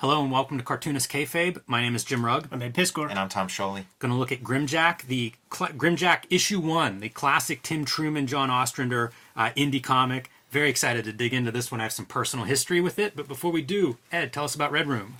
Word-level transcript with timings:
Hello 0.00 0.22
and 0.22 0.30
welcome 0.30 0.58
to 0.58 0.62
Cartoonist 0.62 1.10
Kayfabe. 1.10 1.60
My 1.66 1.80
name 1.82 1.96
is 1.96 2.04
Jim 2.04 2.24
Rugg. 2.24 2.46
I'm 2.52 2.62
Ed 2.62 2.72
Piskor. 2.72 3.10
And 3.10 3.18
I'm 3.18 3.28
Tom 3.28 3.48
Scioli. 3.48 3.82
Going 3.98 4.12
to 4.12 4.16
look 4.16 4.30
at 4.30 4.44
Grimjack, 4.44 5.02
the 5.02 5.32
cl- 5.52 5.72
Grimjack 5.72 6.22
issue 6.30 6.60
one, 6.60 7.00
the 7.00 7.08
classic 7.08 7.64
Tim 7.64 7.84
Truman, 7.84 8.28
John 8.28 8.48
Ostrander 8.48 9.10
uh, 9.34 9.50
indie 9.56 9.82
comic. 9.82 10.30
Very 10.52 10.70
excited 10.70 11.04
to 11.06 11.12
dig 11.12 11.34
into 11.34 11.50
this 11.50 11.72
one. 11.72 11.80
I 11.80 11.82
have 11.82 11.92
some 11.92 12.06
personal 12.06 12.44
history 12.44 12.80
with 12.80 13.00
it. 13.00 13.16
But 13.16 13.26
before 13.26 13.50
we 13.50 13.60
do, 13.60 13.96
Ed, 14.12 14.32
tell 14.32 14.44
us 14.44 14.54
about 14.54 14.70
Red 14.70 14.86
Room. 14.86 15.16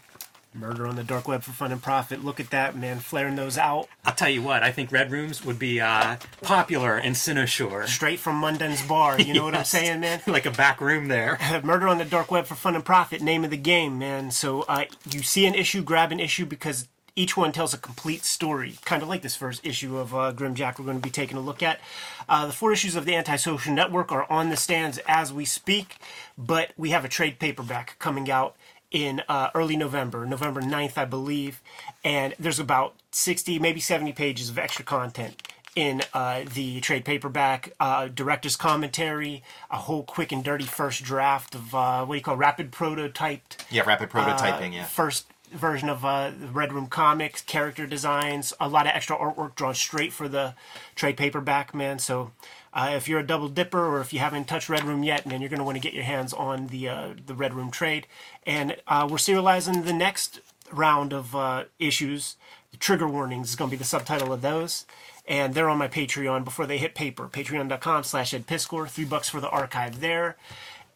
Murder 0.59 0.87
on 0.87 0.97
the 0.97 1.05
dark 1.05 1.29
web 1.29 1.43
for 1.43 1.53
fun 1.53 1.73
and 1.73 1.83
profit. 1.83 2.25
Look 2.25 2.41
at 2.41 2.51
that, 2.51 2.77
man, 2.77 2.99
flaring 2.99 3.37
those 3.37 3.57
out. 3.57 3.89
I'll 4.05 4.15
tell 4.15 4.29
you 4.29 4.43
what, 4.43 4.63
I 4.63 4.73
think 4.73 4.91
Red 4.91 5.11
Rooms 5.11 5.45
would 5.45 5.59
be 5.59 5.81
uh, 5.81 6.17
popular 6.43 6.99
in 6.99 7.13
Cynosure. 7.13 7.87
Straight 7.87 8.19
from 8.19 8.37
Munden's 8.37 8.83
bar. 8.83 9.21
You 9.21 9.35
know 9.35 9.45
what 9.45 9.55
I'm 9.55 9.65
saying, 9.79 10.01
man? 10.01 10.21
like 10.27 10.47
a 10.47 10.51
back 10.51 10.81
room 10.81 11.09
there. 11.09 11.39
Murder 11.65 11.89
on 11.89 11.99
the 11.99 12.05
dark 12.05 12.31
web 12.31 12.47
for 12.47 12.55
fun 12.55 12.75
and 12.75 12.85
profit. 12.85 13.23
Name 13.23 13.45
of 13.45 13.51
the 13.51 13.57
game, 13.57 13.99
man. 13.99 14.31
So 14.31 14.63
uh, 14.63 14.85
you 15.11 15.23
see 15.23 15.47
an 15.47 15.55
issue, 15.55 15.83
grab 15.83 16.13
an 16.13 16.21
issue 16.21 16.47
because 16.47 16.89
each 17.19 17.37
one 17.37 17.51
tells 17.51 17.75
a 17.75 17.79
complete 17.79 18.25
story, 18.25 18.77
kind 18.85 19.03
of 19.03 19.09
like 19.09 19.23
this 19.23 19.35
first 19.35 19.67
issue 19.67 19.99
of 19.99 20.15
uh, 20.15 20.33
Grimjack 20.33 20.79
we're 20.79 20.85
going 20.85 20.99
to 20.99 21.03
be 21.03 21.11
taking 21.11 21.37
a 21.37 21.41
look 21.41 21.65
at. 21.65 21.81
Uh, 22.29 22.47
the 22.47 22.53
four 22.53 22.73
issues 22.73 22.95
of 22.95 23.07
the 23.07 23.17
Antisocial 23.17 23.73
Network 23.73 24.13
are 24.13 24.31
on 24.31 24.51
the 24.51 24.57
stands 24.57 24.99
as 25.09 25.33
we 25.33 25.45
speak, 25.45 25.97
but 26.37 26.71
we 26.77 26.91
have 26.91 27.05
a 27.05 27.09
trade 27.09 27.41
paperback 27.41 27.99
coming 27.99 28.31
out 28.31 28.55
in 28.91 29.23
uh, 29.29 29.51
early 29.55 29.77
November, 29.77 30.25
November 30.25 30.63
9th, 30.63 30.97
I 30.97 31.05
believe, 31.05 31.61
and 32.05 32.35
there's 32.39 32.59
about 32.59 32.95
60, 33.13 33.59
maybe 33.59 33.81
70 33.81 34.13
pages 34.13 34.49
of 34.49 34.59
extra 34.59 34.85
content 34.85 35.43
in 35.77 36.03
uh, 36.13 36.43
the 36.55 36.81
trade 36.81 37.05
paperback, 37.05 37.73
uh, 37.79 38.09
director's 38.09 38.57
commentary, 38.57 39.43
a 39.71 39.77
whole 39.77 40.03
quick 40.03 40.33
and 40.33 40.43
dirty 40.43 40.65
first 40.65 41.05
draft 41.05 41.55
of 41.55 41.75
uh, 41.75 42.05
what 42.05 42.15
do 42.15 42.19
you 42.19 42.25
call 42.25 42.37
rapid 42.37 42.73
prototyped 42.73 43.59
Yeah, 43.71 43.83
rapid 43.87 44.11
prototyping, 44.11 44.73
yeah. 44.75 44.85
first 44.87 45.27
version 45.53 45.89
of 45.89 46.05
uh, 46.05 46.33
Red 46.53 46.73
Room 46.73 46.89
comics, 46.89 47.41
character 47.43 47.87
designs, 47.87 48.53
a 48.61 48.69
lot 48.69 48.87
of 48.87 48.93
extra 48.95 49.17
artwork 49.17 49.55
drawn 49.55 49.75
straight 49.75 50.13
for 50.13 50.29
the 50.29 50.55
trade 50.95 51.17
paperback, 51.17 51.75
man. 51.75 51.99
So 51.99 52.33
uh, 52.73 52.93
if 52.95 53.09
you're 53.09 53.21
a 53.21 53.27
double 53.27 53.49
dipper 53.49 53.85
or 53.85 54.01
if 54.01 54.13
you 54.13 54.19
haven't 54.19 54.47
touched 54.47 54.69
Red 54.69 54.85
Room 54.85 55.03
yet, 55.03 55.27
man, 55.27 55.41
you're 55.41 55.51
going 55.51 55.59
to 55.59 55.65
want 55.65 55.77
to 55.77 55.81
get 55.81 55.95
your 55.95 56.05
hands 56.05 56.33
on 56.33 56.69
the 56.69 56.89
uh, 56.89 57.15
the 57.25 57.35
Red 57.35 57.55
Room 57.55 57.71
trade. 57.71 58.07
And 58.47 58.77
uh, 58.87 59.07
we're 59.11 59.17
serializing 59.17 59.85
the 59.85 59.93
next 59.93 60.41
round 60.73 61.13
of 61.13 61.35
uh, 61.35 61.65
issues. 61.79 62.37
The 62.71 62.77
trigger 62.77 63.09
warnings 63.09 63.51
is 63.51 63.57
going 63.57 63.71
to 63.71 63.77
be 63.77 63.79
the 63.79 63.85
subtitle 63.85 64.33
of 64.33 64.43
those. 64.43 64.87
And 65.27 65.55
they're 65.55 65.69
on 65.69 65.79
my 65.79 65.89
Patreon 65.89 66.45
before 66.45 66.67
they 66.67 66.79
hit 66.79 66.95
paper. 66.95 67.29
Patreon.com 67.29 68.05
slash 68.05 68.33
Ed 68.33 68.47
Piskor. 68.47 68.89
Three 68.89 69.05
bucks 69.05 69.29
for 69.29 69.41
the 69.41 69.49
archive 69.51 70.01
there. 70.01 70.37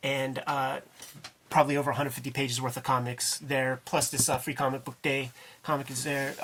And 0.03 0.43
uh, 0.47 0.81
probably 1.50 1.77
over 1.77 1.91
150 1.91 2.31
pages 2.31 2.61
worth 2.61 2.77
of 2.77 2.83
comics 2.83 3.39
there. 3.39 3.81
Plus 3.84 4.11
this 4.11 4.28
uh, 4.28 4.39
free 4.39 4.55
comic 4.55 4.84
book 4.84 5.00
day 5.03 5.31
comic 5.62 5.91
is 5.91 6.05
there. 6.05 6.34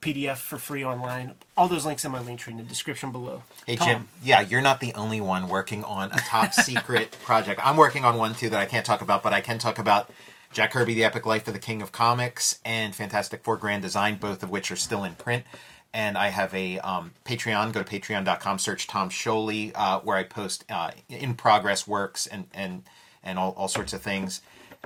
PDF 0.00 0.36
for 0.36 0.58
free 0.58 0.84
online. 0.84 1.34
All 1.56 1.68
those 1.68 1.86
links 1.86 2.04
in 2.04 2.12
my 2.12 2.20
link 2.20 2.40
tree 2.40 2.52
in 2.52 2.58
the 2.58 2.64
description 2.64 3.12
below. 3.12 3.42
Hey, 3.66 3.76
Tom. 3.76 3.88
Jim, 3.88 4.08
yeah, 4.22 4.40
you're 4.40 4.60
not 4.60 4.80
the 4.80 4.94
only 4.94 5.20
one 5.20 5.48
working 5.48 5.84
on 5.84 6.12
a 6.12 6.18
top 6.18 6.52
secret 6.54 7.16
project. 7.22 7.60
I'm 7.64 7.76
working 7.76 8.04
on 8.04 8.16
one 8.16 8.34
too 8.34 8.48
that 8.50 8.60
I 8.60 8.66
can't 8.66 8.86
talk 8.86 9.00
about, 9.00 9.22
but 9.22 9.32
I 9.32 9.40
can 9.40 9.58
talk 9.58 9.78
about 9.78 10.10
Jack 10.52 10.72
Kirby, 10.72 10.94
The 10.94 11.04
Epic 11.04 11.26
Life 11.26 11.46
of 11.46 11.54
the 11.54 11.60
King 11.60 11.82
of 11.82 11.92
Comics, 11.92 12.58
and 12.64 12.94
Fantastic 12.94 13.44
Four 13.44 13.56
Grand 13.56 13.82
Design, 13.82 14.16
both 14.16 14.42
of 14.42 14.50
which 14.50 14.70
are 14.70 14.76
still 14.76 15.04
in 15.04 15.14
print. 15.14 15.44
And 15.92 16.18
I 16.18 16.28
have 16.28 16.54
a 16.54 16.78
um, 16.80 17.12
Patreon. 17.24 17.72
Go 17.72 17.82
to 17.82 18.00
patreon.com, 18.00 18.58
search 18.58 18.86
Tom 18.86 19.10
Scioli, 19.10 19.72
uh, 19.74 20.00
where 20.00 20.16
I 20.16 20.22
post 20.22 20.64
uh, 20.70 20.90
in 21.08 21.34
progress 21.34 21.86
works 21.86 22.26
and, 22.26 22.46
and, 22.52 22.82
and 23.22 23.38
all, 23.38 23.52
all 23.56 23.68
sorts 23.68 23.92
of 23.92 24.02
things. 24.02 24.42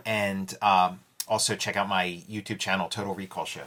And 0.07 0.55
um, 0.63 1.01
also 1.29 1.57
check 1.57 1.77
out 1.77 1.89
my 1.89 2.23
YouTube 2.29 2.59
channel, 2.59 2.89
Total 2.89 3.15
Recall 3.15 3.45
Show. 3.45 3.65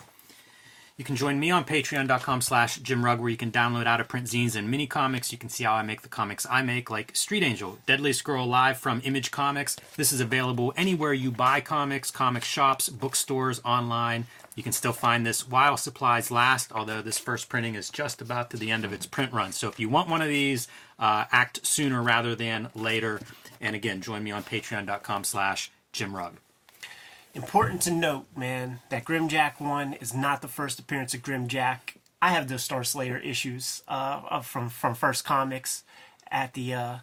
You 0.97 1.03
can 1.03 1.17
join 1.17 1.41
me 1.41 1.51
on 1.51 1.65
patreon.com 1.65 2.39
slash 2.39 2.77
Jim 2.77 3.03
Rugg 3.03 3.19
where 3.19 3.29
you 3.29 3.35
can 3.35 3.51
download 3.51 3.85
out 3.85 3.99
of 3.99 4.07
print 4.07 4.27
zines 4.27 4.55
and 4.55 4.71
mini 4.71 4.87
comics. 4.87 5.29
You 5.29 5.37
can 5.37 5.49
see 5.49 5.65
how 5.65 5.73
I 5.73 5.81
make 5.81 6.03
the 6.03 6.07
comics 6.07 6.47
I 6.49 6.61
make, 6.61 6.89
like 6.89 7.13
Street 7.13 7.43
Angel, 7.43 7.79
Deadly 7.85 8.13
Scroll 8.13 8.47
Live 8.47 8.77
from 8.77 9.01
Image 9.03 9.29
Comics. 9.29 9.75
This 9.97 10.13
is 10.13 10.21
available 10.21 10.71
anywhere 10.77 11.11
you 11.11 11.31
buy 11.31 11.59
comics, 11.59 12.11
comic 12.11 12.45
shops, 12.45 12.87
bookstores, 12.87 13.59
online. 13.65 14.27
You 14.55 14.63
can 14.63 14.71
still 14.71 14.93
find 14.93 15.25
this 15.25 15.45
while 15.45 15.75
supplies 15.75 16.31
last, 16.31 16.71
although 16.71 17.01
this 17.01 17.17
first 17.17 17.49
printing 17.49 17.75
is 17.75 17.89
just 17.89 18.21
about 18.21 18.49
to 18.51 18.57
the 18.57 18.71
end 18.71 18.85
of 18.85 18.93
its 18.93 19.05
print 19.05 19.33
run. 19.33 19.51
So 19.51 19.67
if 19.67 19.81
you 19.81 19.89
want 19.89 20.07
one 20.07 20.21
of 20.21 20.29
these, 20.29 20.69
uh, 20.97 21.25
act 21.29 21.67
sooner 21.67 22.01
rather 22.01 22.35
than 22.35 22.69
later. 22.73 23.19
And 23.59 23.75
again, 23.75 23.99
join 23.99 24.23
me 24.23 24.31
on 24.31 24.43
patreon.com 24.43 25.25
slash 25.25 25.71
Jim 25.91 26.15
Rugg. 26.15 26.35
Important 27.35 27.81
to 27.81 27.91
note, 27.91 28.27
man, 28.35 28.79
that 28.89 29.03
Grimjack 29.03 29.59
1 29.59 29.93
is 29.95 30.13
not 30.13 30.41
the 30.41 30.47
first 30.47 30.79
appearance 30.79 31.13
of 31.13 31.21
Grimjack. 31.21 31.95
I 32.21 32.29
have 32.29 32.47
those 32.47 32.63
Star 32.63 32.83
Slayer 32.85 33.17
issues 33.17 33.83
uh, 33.89 34.39
from 34.41 34.69
from 34.69 34.95
First 34.95 35.25
Comics 35.25 35.83
at 36.31 36.53
the 36.53 36.73
uh, 36.73 36.97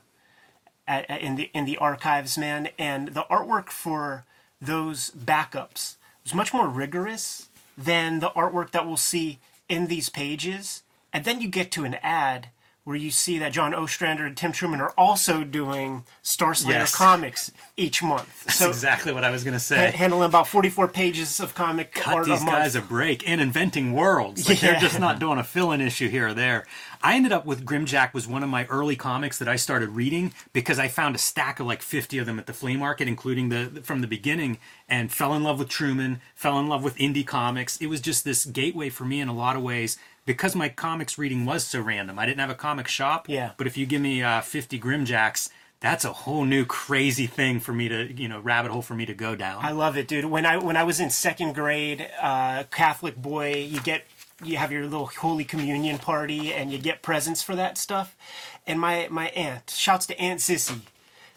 at, 0.89 1.09
at- 1.11 1.21
in 1.21 1.37
the 1.37 1.51
in 1.53 1.67
the 1.67 1.77
archives, 1.77 2.39
man, 2.39 2.71
and 2.79 3.09
the 3.09 3.25
artwork 3.31 3.69
for 3.69 4.25
those 4.61 5.11
backups 5.11 5.97
was 6.25 6.33
much 6.35 6.55
more 6.55 6.67
rigorous 6.67 7.49
than 7.77 8.21
the 8.21 8.31
artwork 8.31 8.71
that 8.71 8.87
we'll 8.87 8.97
see 8.97 9.39
in 9.69 9.87
these 9.89 10.09
pages. 10.09 10.83
And 11.13 11.25
then 11.27 11.43
you 11.43 11.49
get 11.49 11.71
to 11.73 11.85
an 11.85 11.97
ad 12.03 12.49
where 12.85 12.97
you 12.97 13.11
see 13.13 13.39
that 13.39 13.53
John 13.53 13.73
Ostrander 13.75 14.27
and 14.27 14.37
Tim 14.37 14.51
Truman 14.51 14.81
are 14.81 14.93
also 14.99 15.45
doing 15.45 16.05
Star 16.23 16.53
Slayer 16.53 16.79
Yes. 16.81 16.95
comics 16.97 17.53
each 17.77 18.03
month. 18.03 18.45
That's 18.45 18.57
So 18.59 18.69
exactly 18.69 19.13
what 19.13 19.23
I 19.23 19.31
was 19.31 19.45
going 19.45 19.53
to 19.53 19.59
ha- 19.59 19.91
say. 19.91 19.91
handling 19.93 20.27
about 20.29 20.49
44 20.49 20.89
pages 20.89 21.39
of 21.39 21.55
comic 21.55 21.93
cut 21.93 22.15
art 22.15 22.27
these 22.27 22.43
a 22.43 22.45
month. 22.45 22.57
guys 22.57 22.75
a 22.75 22.81
break 22.81 23.29
and 23.29 23.41
inventing 23.41 23.93
worlds. 23.93 24.49
Like 24.49 24.59
they're 24.61 24.81
just 24.81 24.99
not 24.99 25.21
doing 25.21 25.39
a 25.39 25.45
fill-in 25.45 25.81
issue 25.81 26.09
here 26.09 26.29
or 26.29 26.35
there. 26.35 26.67
I 27.05 27.15
ended 27.15 27.33
up 27.33 27.47
with 27.47 27.65
Grimjack 27.65 28.15
was 28.15 28.27
one 28.29 28.43
of 28.43 28.49
my 28.49 28.65
early 28.67 28.95
comics 28.97 29.39
that 29.39 29.49
I 29.49 29.57
started 29.57 29.91
reading 29.91 30.33
because 30.53 30.79
I 30.79 30.89
found 30.89 31.15
a 31.15 31.19
stack 31.19 31.61
of 31.61 31.67
like 31.67 31.83
50 31.83 32.19
of 32.19 32.27
them 32.27 32.39
at 32.39 32.47
the 32.47 32.53
flea 32.53 32.77
market, 32.77 33.07
including 33.09 33.49
the 33.49 33.81
from 33.85 34.01
the 34.03 34.07
beginning, 34.07 34.59
and 34.89 35.11
fell 35.13 35.35
in 35.35 35.43
love 35.43 35.59
with 35.59 35.69
Truman, 35.69 36.21
fell 36.35 36.59
in 36.61 36.69
love 36.69 36.83
with 36.85 36.97
indie 36.99 37.27
comics. 37.27 37.77
It 37.79 37.87
was 37.87 38.01
just 38.01 38.25
this 38.25 38.45
gateway 38.45 38.89
for 38.89 39.05
me 39.05 39.21
in 39.21 39.29
a 39.29 39.35
lot 39.35 39.57
of 39.57 39.63
ways 39.63 39.99
because 40.25 40.55
my 40.55 40.69
comics 40.69 41.19
reading 41.19 41.45
was 41.45 41.65
so 41.65 41.81
random. 41.81 42.19
I 42.19 42.27
didn't 42.27 42.41
have 42.41 42.51
a 42.51 42.55
comic 42.55 42.89
shop. 42.89 43.29
Yeah. 43.29 43.53
But 43.57 43.67
if 43.67 43.77
you 43.77 43.87
give 43.87 44.01
me 44.01 44.23
uh, 44.23 44.41
50 44.41 44.79
Grimjacks, 44.79 45.51
that's 45.81 46.05
a 46.05 46.13
whole 46.13 46.45
new 46.45 46.65
crazy 46.65 47.27
thing 47.27 47.59
for 47.59 47.73
me 47.73 47.89
to, 47.89 48.13
you 48.13 48.29
know, 48.29 48.39
rabbit 48.41 48.71
hole 48.71 48.83
for 48.83 48.95
me 48.95 49.05
to 49.07 49.15
go 49.15 49.35
down. 49.35 49.65
I 49.65 49.73
love 49.73 49.97
it, 49.97 50.07
dude. 50.07 50.25
When 50.27 50.47
I 50.47 50.57
when 50.57 50.77
I 50.77 50.85
was 50.85 51.01
in 51.01 51.11
second 51.11 51.55
grade, 51.55 52.09
uh, 52.21 52.65
Catholic 52.71 53.17
boy, 53.17 53.55
you 53.57 53.81
get 53.81 54.05
you 54.45 54.57
have 54.59 54.71
your 54.71 54.85
little 54.85 55.07
Holy 55.07 55.45
Communion 55.45 55.99
party, 55.99 56.53
and 56.53 56.73
you 56.73 56.79
get 56.79 57.03
presents 57.03 57.43
for 57.43 57.57
that 57.57 57.77
stuff. 57.77 58.17
And 58.65 58.81
my 58.81 59.09
my 59.11 59.29
aunt, 59.31 59.71
shouts 59.71 60.07
to 60.07 60.19
Aunt 60.21 60.39
Sissy, 60.39 60.83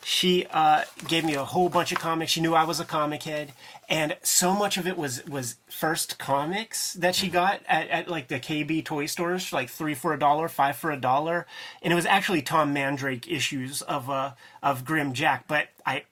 she 0.08 0.46
uh, 0.52 0.84
gave 1.08 1.26
me 1.26 1.34
a 1.34 1.44
whole 1.44 1.68
bunch 1.68 1.92
of 1.92 1.98
comics. 1.98 2.32
She 2.32 2.40
knew 2.40 2.54
I 2.54 2.64
was 2.64 2.80
a 2.80 2.86
comic 2.86 3.24
head, 3.24 3.54
and 3.90 4.16
so 4.22 4.54
much 4.54 4.78
of 4.78 4.86
it 4.86 5.00
was 5.00 5.26
was 5.26 5.56
first 5.68 6.20
comics 6.20 6.94
that 6.94 7.16
she 7.16 7.28
got 7.28 7.62
at, 7.68 7.88
at 7.90 8.08
like 8.08 8.28
the 8.28 8.40
KB 8.40 8.86
toy 8.86 9.08
stores, 9.08 9.52
like 9.52 9.68
three 9.68 9.96
for 9.96 10.14
a 10.14 10.20
dollar, 10.20 10.48
five 10.48 10.76
for 10.76 10.92
a 10.92 10.96
dollar, 10.96 11.48
and 11.82 11.92
it 11.92 11.96
was 11.96 12.06
actually 12.06 12.44
Tom 12.44 12.72
Mandrake 12.72 13.28
issues 13.28 13.82
of 13.82 14.08
uh 14.08 14.34
of 14.62 14.86
Grimjack. 14.86 15.46
But 15.48 15.70
I 15.88 16.04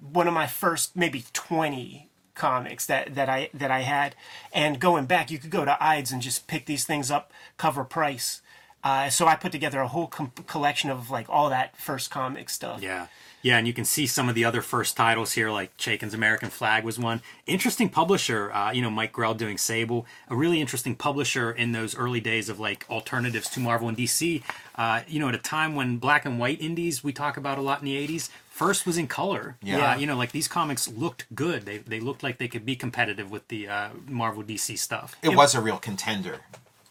one 0.00 0.26
of 0.26 0.34
my 0.34 0.48
first 0.48 0.96
maybe 0.96 1.24
20 1.32 2.08
comics 2.34 2.86
that, 2.86 3.14
that 3.14 3.28
I 3.28 3.50
that 3.54 3.70
I 3.70 3.82
had. 3.82 4.16
And 4.52 4.80
going 4.80 5.06
back 5.06 5.30
you 5.30 5.38
could 5.38 5.50
go 5.50 5.64
to 5.64 5.80
Ides 5.80 6.10
and 6.10 6.20
just 6.20 6.48
pick 6.48 6.66
these 6.66 6.84
things 6.84 7.08
up 7.08 7.32
cover 7.56 7.84
price 7.84 8.42
uh, 8.82 9.08
so 9.10 9.26
I 9.26 9.36
put 9.36 9.52
together 9.52 9.80
a 9.80 9.88
whole 9.88 10.06
com- 10.06 10.32
collection 10.46 10.90
of 10.90 11.10
like 11.10 11.26
all 11.28 11.50
that 11.50 11.76
first 11.76 12.10
comic 12.10 12.48
stuff 12.50 12.82
Yeah. 12.82 13.06
Yeah, 13.42 13.56
and 13.56 13.66
you 13.66 13.72
can 13.72 13.84
see 13.86 14.06
some 14.06 14.28
of 14.28 14.34
the 14.34 14.44
other 14.44 14.60
first 14.60 14.96
titles 14.96 15.32
here, 15.32 15.50
like 15.50 15.74
Chaykin's 15.78 16.12
American 16.12 16.50
Flag 16.50 16.84
was 16.84 16.98
one. 16.98 17.22
Interesting 17.46 17.88
publisher, 17.88 18.52
uh, 18.52 18.70
you 18.72 18.82
know, 18.82 18.90
Mike 18.90 19.12
Grell 19.12 19.34
doing 19.34 19.56
Sable. 19.56 20.04
A 20.28 20.36
really 20.36 20.60
interesting 20.60 20.94
publisher 20.94 21.50
in 21.50 21.72
those 21.72 21.96
early 21.96 22.20
days 22.20 22.48
of 22.50 22.60
like 22.60 22.84
alternatives 22.90 23.48
to 23.50 23.60
Marvel 23.60 23.88
and 23.88 23.96
DC. 23.96 24.42
Uh, 24.74 25.00
you 25.08 25.18
know, 25.18 25.28
at 25.28 25.34
a 25.34 25.38
time 25.38 25.74
when 25.74 25.96
black 25.96 26.26
and 26.26 26.38
white 26.38 26.60
indies 26.60 27.02
we 27.02 27.12
talk 27.12 27.38
about 27.38 27.56
a 27.56 27.62
lot 27.62 27.78
in 27.80 27.86
the 27.86 28.06
80s, 28.06 28.28
first 28.50 28.86
was 28.86 28.98
in 28.98 29.06
color. 29.06 29.56
Yeah. 29.62 29.92
Uh, 29.92 29.96
you 29.96 30.06
know, 30.06 30.16
like 30.16 30.32
these 30.32 30.48
comics 30.48 30.86
looked 30.86 31.34
good. 31.34 31.64
They, 31.64 31.78
they 31.78 32.00
looked 32.00 32.22
like 32.22 32.36
they 32.36 32.48
could 32.48 32.66
be 32.66 32.76
competitive 32.76 33.30
with 33.30 33.48
the 33.48 33.68
uh, 33.68 33.88
Marvel 34.06 34.42
DC 34.42 34.78
stuff. 34.78 35.16
It 35.22 35.34
was 35.34 35.54
a 35.54 35.62
real 35.62 35.78
contender. 35.78 36.40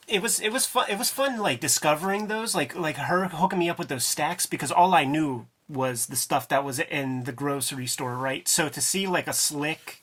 It 0.10 0.22
was 0.22 0.40
it 0.40 0.52
was 0.52 0.66
fun 0.66 0.86
it 0.90 0.98
was 0.98 1.10
fun 1.10 1.38
like 1.38 1.60
discovering 1.60 2.28
those 2.28 2.56
like 2.56 2.76
like 2.76 2.98
her 2.98 3.28
hooking 3.28 3.60
me 3.60 3.70
up 3.70 3.80
with 3.80 3.88
those 3.88 4.06
stacks 4.06 4.46
because 4.46 4.72
all 4.72 4.94
I 4.94 5.04
knew 5.04 5.48
was 5.68 6.08
the 6.08 6.16
stuff 6.16 6.48
that 6.48 6.64
was 6.64 6.80
in 6.80 7.24
the 7.26 7.32
grocery 7.32 7.88
store 7.88 8.16
right? 8.16 8.48
So 8.48 8.70
to 8.70 8.82
see 8.82 9.08
like 9.08 9.28
a 9.28 9.34
slick 9.34 9.99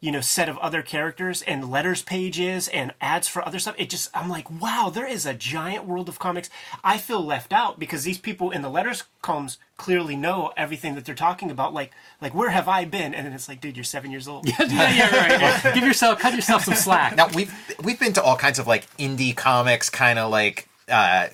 you 0.00 0.10
know 0.10 0.20
set 0.20 0.48
of 0.48 0.58
other 0.58 0.82
characters 0.82 1.42
and 1.42 1.70
letters 1.70 2.02
pages 2.02 2.68
and 2.68 2.92
ads 3.00 3.28
for 3.28 3.46
other 3.46 3.58
stuff 3.58 3.74
it 3.78 3.90
just 3.90 4.10
i'm 4.14 4.28
like 4.28 4.50
wow 4.50 4.90
there 4.92 5.06
is 5.06 5.26
a 5.26 5.34
giant 5.34 5.86
world 5.86 6.08
of 6.08 6.18
comics 6.18 6.50
i 6.82 6.96
feel 6.98 7.24
left 7.24 7.52
out 7.52 7.78
because 7.78 8.04
these 8.04 8.18
people 8.18 8.50
in 8.50 8.62
the 8.62 8.70
letters 8.70 9.04
columns 9.22 9.58
clearly 9.76 10.16
know 10.16 10.52
everything 10.56 10.94
that 10.94 11.04
they're 11.04 11.14
talking 11.14 11.50
about 11.50 11.72
like 11.72 11.90
like 12.20 12.34
where 12.34 12.50
have 12.50 12.68
i 12.68 12.84
been 12.84 13.14
and 13.14 13.26
then 13.26 13.32
it's 13.32 13.48
like 13.48 13.60
dude 13.60 13.76
you're 13.76 13.84
seven 13.84 14.10
years 14.10 14.28
old 14.28 14.46
yeah, 14.58 14.64
yeah, 14.68 15.64
right. 15.64 15.74
Give 15.74 15.84
yourself, 15.84 16.18
cut 16.18 16.34
yourself 16.34 16.64
some 16.64 16.74
slack. 16.74 17.16
Now 17.16 17.28
we've 17.34 17.52
we've 17.82 17.98
been 17.98 18.12
to 18.14 18.22
all 18.22 18.36
kinds 18.36 18.58
of 18.58 18.66
like 18.66 18.86
indie 18.96 19.36
comics, 19.36 19.90
kind 19.90 20.18
of 20.18 20.30
like 20.30 20.68
uh, 20.88 21.28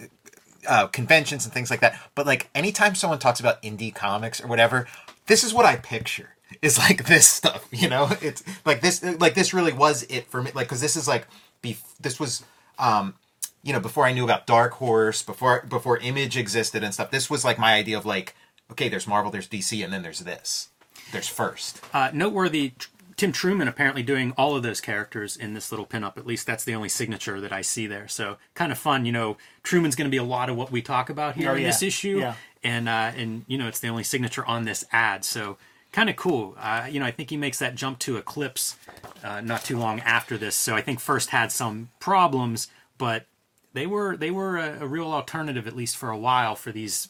uh, 0.68 0.86
conventions 0.88 1.44
and 1.44 1.52
things 1.54 1.70
like 1.70 1.80
that. 1.80 1.98
But 2.14 2.26
like 2.26 2.48
anytime 2.54 2.94
someone 2.94 3.18
talks 3.18 3.40
about 3.40 3.62
indie 3.62 3.94
comics 3.94 4.40
or 4.40 4.46
whatever, 4.46 4.86
this 5.26 5.44
is 5.44 5.52
what 5.54 5.64
I 5.64 5.76
picture. 5.76 6.35
Is 6.62 6.78
like 6.78 7.04
this 7.06 7.26
stuff, 7.26 7.66
you 7.70 7.88
know? 7.88 8.08
It's 8.22 8.42
like 8.64 8.80
this, 8.80 9.02
like 9.02 9.34
this 9.34 9.52
really 9.52 9.72
was 9.72 10.04
it 10.04 10.26
for 10.28 10.42
me. 10.42 10.50
Like, 10.54 10.66
because 10.68 10.80
this 10.80 10.96
is 10.96 11.08
like, 11.08 11.26
bef- 11.62 11.96
this 12.00 12.20
was, 12.20 12.44
um, 12.78 13.14
you 13.62 13.72
know, 13.72 13.80
before 13.80 14.06
I 14.06 14.12
knew 14.12 14.24
about 14.24 14.46
Dark 14.46 14.74
Horse, 14.74 15.22
before 15.22 15.64
before 15.68 15.98
Image 15.98 16.36
existed 16.36 16.84
and 16.84 16.94
stuff. 16.94 17.10
This 17.10 17.28
was 17.28 17.44
like 17.44 17.58
my 17.58 17.74
idea 17.74 17.98
of 17.98 18.06
like, 18.06 18.34
okay, 18.70 18.88
there's 18.88 19.06
Marvel, 19.08 19.30
there's 19.30 19.48
DC, 19.48 19.82
and 19.82 19.92
then 19.92 20.02
there's 20.02 20.20
this. 20.20 20.68
There's 21.12 21.26
first. 21.28 21.80
Uh, 21.92 22.10
noteworthy, 22.12 22.72
Tim 23.16 23.32
Truman 23.32 23.66
apparently 23.66 24.02
doing 24.04 24.32
all 24.36 24.54
of 24.56 24.62
those 24.62 24.80
characters 24.80 25.36
in 25.36 25.54
this 25.54 25.72
little 25.72 25.86
pinup. 25.86 26.16
At 26.16 26.26
least 26.26 26.46
that's 26.46 26.62
the 26.64 26.74
only 26.76 26.88
signature 26.88 27.40
that 27.40 27.52
I 27.52 27.62
see 27.62 27.86
there. 27.88 28.06
So 28.06 28.36
kind 28.54 28.70
of 28.70 28.78
fun. 28.78 29.04
You 29.04 29.12
know, 29.12 29.36
Truman's 29.64 29.96
going 29.96 30.06
to 30.08 30.10
be 30.12 30.16
a 30.16 30.22
lot 30.24 30.48
of 30.48 30.56
what 30.56 30.70
we 30.70 30.80
talk 30.80 31.10
about 31.10 31.34
here 31.34 31.50
Oh, 31.50 31.54
in 31.54 31.62
yeah. 31.62 31.68
this 31.68 31.82
issue, 31.82 32.18
Yeah. 32.20 32.34
and 32.62 32.88
uh, 32.88 33.12
and 33.16 33.44
you 33.48 33.58
know, 33.58 33.66
it's 33.66 33.80
the 33.80 33.88
only 33.88 34.04
signature 34.04 34.44
on 34.46 34.64
this 34.64 34.84
ad. 34.92 35.24
So 35.24 35.58
kind 35.96 36.10
of 36.10 36.16
cool. 36.16 36.54
Uh, 36.60 36.86
you 36.90 37.00
know, 37.00 37.06
I 37.06 37.10
think 37.10 37.30
he 37.30 37.38
makes 37.38 37.58
that 37.58 37.74
jump 37.74 37.98
to 38.00 38.18
Eclipse 38.18 38.76
uh, 39.24 39.40
not 39.40 39.64
too 39.64 39.78
long 39.78 40.00
after 40.00 40.36
this. 40.36 40.54
So 40.54 40.76
I 40.76 40.82
think 40.82 41.00
first 41.00 41.30
had 41.30 41.50
some 41.50 41.88
problems, 42.00 42.68
but 42.98 43.24
they 43.72 43.86
were 43.86 44.14
they 44.14 44.30
were 44.30 44.58
a, 44.58 44.82
a 44.82 44.86
real 44.86 45.10
alternative 45.10 45.66
at 45.66 45.74
least 45.74 45.96
for 45.96 46.10
a 46.10 46.18
while 46.18 46.54
for 46.54 46.70
these 46.70 47.08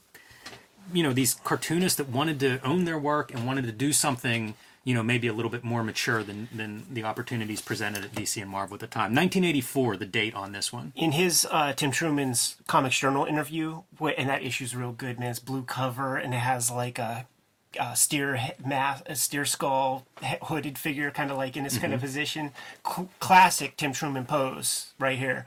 you 0.93 1.03
know 1.03 1.13
these 1.13 1.35
cartoonists 1.35 1.97
that 1.97 2.09
wanted 2.09 2.39
to 2.41 2.65
own 2.65 2.85
their 2.85 2.99
work 2.99 3.35
and 3.35 3.45
wanted 3.45 3.67
to 3.67 3.73
do 3.73 3.93
something 3.93 4.55
you 4.85 4.95
know 4.95 5.03
maybe 5.03 5.27
a 5.27 5.33
little 5.33 5.51
bit 5.51 5.65
more 5.65 5.83
mature 5.83 6.23
than 6.23 6.49
than 6.55 6.87
the 6.89 7.03
opportunities 7.03 7.61
presented 7.61 8.05
at 8.05 8.13
DC 8.13 8.41
and 8.41 8.49
Marvel 8.49 8.75
at 8.75 8.81
the 8.81 8.87
time. 8.87 9.13
1984, 9.15 9.97
the 9.97 10.07
date 10.07 10.35
on 10.35 10.53
this 10.53 10.73
one. 10.73 10.93
in 10.95 11.11
his 11.11 11.45
uh, 11.51 11.73
Tim 11.73 11.91
Truman's 11.91 12.55
Comics 12.69 13.01
Journal 13.01 13.25
interview, 13.25 13.83
and 14.01 14.29
that 14.29 14.45
issue's 14.45 14.77
real 14.77 14.93
good, 14.93 15.19
man. 15.19 15.31
It's 15.31 15.41
blue 15.41 15.65
cover 15.65 16.17
and 16.17 16.33
it 16.33 16.39
has 16.39 16.71
like 16.71 17.01
a, 17.01 17.27
a 17.81 17.95
steer 17.97 18.53
mass, 18.65 19.03
a 19.07 19.15
steer 19.15 19.45
skull 19.45 20.07
hooded 20.43 20.79
figure, 20.79 21.11
kind 21.11 21.31
of 21.31 21.37
like 21.37 21.57
in 21.57 21.65
this 21.65 21.79
kind 21.79 21.93
of 21.95 22.01
position. 22.01 22.53
C- 22.87 23.09
classic 23.21 23.77
Tim 23.77 23.93
Truman 23.93 24.25
pose 24.25 24.93
right 24.99 25.19
here. 25.19 25.47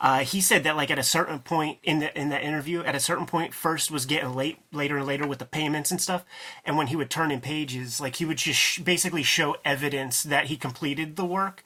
Uh, 0.00 0.20
he 0.20 0.40
said 0.40 0.64
that 0.64 0.76
like 0.76 0.90
at 0.90 0.98
a 0.98 1.02
certain 1.02 1.38
point 1.38 1.78
in 1.82 2.00
the 2.00 2.18
in 2.18 2.28
that 2.30 2.42
interview, 2.42 2.82
at 2.82 2.94
a 2.94 3.00
certain 3.00 3.26
point, 3.26 3.54
first 3.54 3.90
was 3.90 4.06
getting 4.06 4.34
late, 4.34 4.58
later 4.72 4.98
and 4.98 5.06
later 5.06 5.26
with 5.26 5.38
the 5.38 5.44
payments 5.44 5.90
and 5.90 6.00
stuff, 6.00 6.24
and 6.64 6.76
when 6.76 6.88
he 6.88 6.96
would 6.96 7.10
turn 7.10 7.30
in 7.30 7.40
pages, 7.40 8.00
like 8.00 8.16
he 8.16 8.24
would 8.24 8.38
just 8.38 8.58
sh- 8.58 8.78
basically 8.80 9.22
show 9.22 9.56
evidence 9.64 10.22
that 10.22 10.46
he 10.46 10.56
completed 10.56 11.16
the 11.16 11.24
work, 11.24 11.62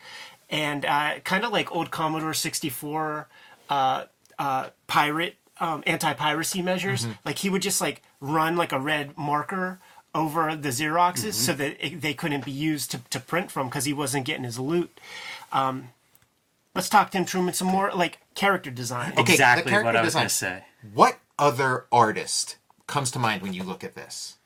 and 0.51 0.85
uh, 0.85 1.19
kind 1.25 1.45
of 1.45 1.53
like 1.53 1.75
old 1.75 1.91
Commodore 1.91 2.35
sixty 2.35 2.69
four 2.69 3.29
uh, 3.69 4.05
uh, 4.39 4.69
pirate 4.87 5.37
um, 5.61 5.83
anti-piracy 5.87 6.63
measures. 6.63 7.07
Like 7.25 7.39
he 7.39 7.51
would 7.51 7.63
just 7.63 7.81
like 7.81 8.03
run 8.21 8.57
like 8.57 8.73
a 8.73 8.79
red 8.79 9.17
marker 9.19 9.81
over 10.15 10.57
the 10.57 10.71
Xeroxes 10.71 11.35
so 11.35 11.53
that 11.55 11.77
it, 11.85 12.01
they 12.01 12.15
couldn't 12.15 12.45
be 12.45 12.51
used 12.51 12.91
to, 12.93 12.99
to 13.11 13.21
print 13.21 13.51
from 13.51 13.69
because 13.69 13.85
he 13.85 13.93
wasn't 13.93 14.25
getting 14.25 14.45
his 14.45 14.59
loot. 14.59 14.99
Um, 15.53 15.89
let's 16.75 16.89
talk 16.89 17.11
Tim 17.11 17.25
Truman 17.25 17.55
some 17.55 17.69
more 17.69 17.91
like 17.95 18.19
character 18.35 18.71
design. 18.71 19.13
Okay, 19.13 19.23
the 19.25 19.33
exactly 19.33 19.73
what 19.73 19.83
character 19.83 19.99
I 19.99 20.03
was 20.03 20.09
design. 20.15 20.21
going 20.23 20.29
to 20.29 20.35
say. 20.35 20.65
What 20.95 21.19
other 21.39 21.87
artist 21.93 22.57
comes 22.87 23.11
to 23.13 23.19
mind 23.19 23.43
when 23.43 23.53
you 23.53 23.63
look 23.63 23.85
at 23.85 23.95
this? 23.95 24.37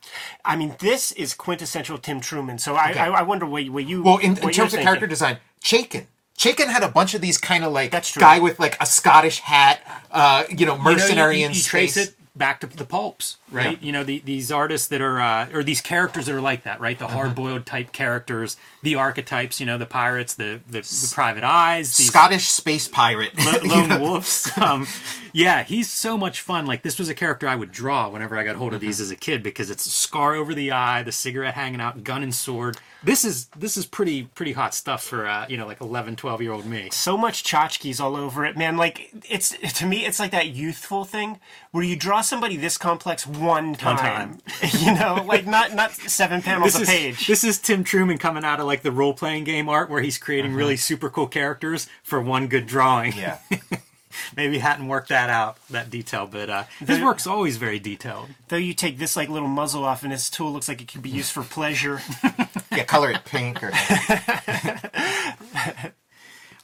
I 0.45 0.57
mean, 0.57 0.75
this 0.81 1.13
is 1.13 1.33
quintessential 1.33 1.97
Tim 1.99 2.21
Truman. 2.21 2.59
So 2.59 2.75
I, 2.75 2.91
Okay. 2.91 2.99
I, 3.01 3.09
I 3.09 3.23
wonder 3.23 3.47
what, 3.47 3.65
you- 3.65 3.73
what 3.73 3.87
you 3.87 4.03
Well, 4.03 4.19
in, 4.19 4.31
in 4.33 4.37
terms 4.37 4.59
of 4.59 4.71
thinking. 4.71 4.85
character 4.85 5.07
design, 5.07 5.39
Chaykin. 5.63 6.07
Chaykin 6.37 6.67
had 6.67 6.83
a 6.83 6.89
bunch 6.89 7.15
of 7.15 7.21
these 7.21 7.39
kind 7.39 7.63
of 7.63 7.73
like 7.73 7.91
That's 7.93 8.11
true. 8.11 8.21
guy 8.21 8.41
with 8.41 8.59
like 8.59 8.77
a 8.81 8.87
Scottish 8.87 9.39
hat, 9.41 9.81
uh, 10.11 10.45
you 10.49 10.67
know, 10.67 10.77
You 10.77 10.83
know, 10.83 10.91
you- 10.91 10.97
mercenary 10.97 11.41
you, 11.41 11.47
in 11.47 11.53
you 11.53 11.61
trace 11.63 11.97
it 11.97 12.15
back 12.35 12.61
to 12.61 12.67
the 12.67 12.85
pulps, 12.87 13.37
right? 13.51 13.73
Yeah. 13.81 13.87
You 13.87 13.93
know, 13.93 14.05
the, 14.05 14.21
these 14.25 14.51
artists 14.51 14.89
that 14.89 15.03
are, 15.03 15.21
uh, 15.21 15.49
or 15.53 15.63
these 15.63 15.83
characters 15.83 16.27
that 16.27 16.35
are 16.35 16.41
like 16.41 16.63
that, 16.65 16.81
right? 16.81 16.99
The 16.99 17.05
Uh-huh. 17.05 17.15
hard-boiled 17.17 17.67
type 17.67 17.93
characters, 17.93 18.57
the 18.83 18.95
archetypes, 18.95 19.61
you 19.61 19.67
know, 19.67 19.77
the 19.77 19.85
pirates, 19.87 20.33
the 20.35 20.61
the, 20.67 20.81
the 20.81 21.11
private 21.15 21.45
eyes, 21.45 21.95
these 21.97 22.07
Scottish 22.09 22.49
space 22.49 22.89
pirate. 22.89 23.33
lone 23.65 24.01
wolves. 24.01 24.51
Um, 24.57 24.87
yeah, 25.35 25.63
he's 25.63 25.91
so 25.91 26.17
much 26.17 26.41
fun. 26.41 26.65
Like 26.67 26.83
this 26.83 26.99
was 26.99 27.09
a 27.11 27.15
character 27.15 27.47
I 27.47 27.55
would 27.57 27.71
draw 27.73 28.09
whenever 28.09 28.39
I 28.39 28.45
got 28.45 28.57
hold 28.57 28.73
of 28.75 28.81
these 28.81 28.97
Mm-hmm. 28.97 29.03
as 29.03 29.11
a 29.11 29.17
kid 29.17 29.43
because 29.43 29.71
it's 29.71 29.85
a 29.87 29.91
scar 29.91 30.35
over 30.35 30.55
the 30.55 30.73
eye, 30.73 31.03
the 31.03 31.13
cigarette 31.13 31.55
hanging 31.55 31.81
out, 31.83 32.03
gun 32.05 32.23
and 32.23 32.35
sword. 32.35 32.79
This 33.05 33.25
is 33.25 33.47
this 33.57 33.77
is 33.77 33.85
pretty 33.85 34.25
pretty 34.25 34.53
hot 34.53 34.75
stuff 34.75 35.03
for 35.03 35.27
uh, 35.27 35.47
you 35.49 35.57
know 35.57 35.67
like 35.67 35.81
11, 35.81 36.17
12 36.17 36.41
year 36.43 36.53
old 36.53 36.67
me. 36.67 36.89
so 36.93 37.17
much 37.17 37.43
tchotchkes 37.43 38.01
all 38.01 38.15
over 38.17 38.45
it, 38.45 38.57
man. 38.57 38.77
Like 38.77 39.11
it's 39.29 39.51
to 39.79 39.87
me, 39.87 40.05
it's 40.07 40.21
like 40.21 40.31
that 40.31 40.49
youthful 40.49 41.05
thing 41.05 41.41
where 41.73 41.83
you 41.83 41.97
draw 41.97 42.21
somebody 42.21 42.57
this 42.57 42.79
complex 42.79 43.27
one 43.27 43.75
time. 43.75 43.97
one 43.97 43.97
time. 43.97 44.39
you 44.81 44.95
know, 44.95 45.25
like 45.27 45.47
not 45.47 45.75
not 45.75 45.91
seven 45.93 46.43
panels 46.43 46.75
This 46.75 46.81
a 46.81 46.83
is 46.83 46.89
page. 46.89 47.27
this 47.27 47.43
is 47.45 47.59
Tim 47.59 47.83
Truman 47.83 48.19
coming 48.19 48.45
out 48.45 48.61
of 48.61 48.67
like 48.67 48.83
the 48.83 48.93
role 48.93 49.15
playing 49.15 49.45
game 49.45 49.69
art 49.69 49.91
where 49.91 50.01
he's 50.01 50.19
creating 50.19 50.55
really 50.55 50.77
super 50.77 51.11
cool 51.11 51.27
characters 51.27 51.89
for 52.03 52.21
one 52.21 52.47
good 52.47 52.67
drawing. 52.67 53.13
yeah. 53.17 53.39
Maybe 54.37 54.59
hadn't 54.59 54.89
worked 54.89 55.09
that 55.11 55.31
out 55.31 55.57
that 55.69 55.91
detail, 55.91 56.27
but 56.27 56.51
uh, 56.51 56.65
his 56.79 56.99
The- 56.99 57.05
work's 57.05 57.27
always 57.27 57.57
very 57.57 57.79
detailed. 57.79 58.29
Though 58.49 58.57
you 58.57 58.75
take 58.75 58.99
this 58.99 59.17
like 59.17 59.29
little 59.29 59.49
muzzle 59.49 59.85
off, 59.85 60.03
and 60.03 60.13
this 60.13 60.31
tool 60.31 60.53
looks 60.53 60.69
like 60.69 60.81
it 60.81 60.89
could 60.89 61.03
be 61.03 61.11
used 61.11 61.33
for 61.33 61.43
pleasure. 61.43 62.01
Yeah, 62.75 62.85
color 62.85 63.11
it 63.11 63.27
pink 63.27 63.63
or 63.63 63.71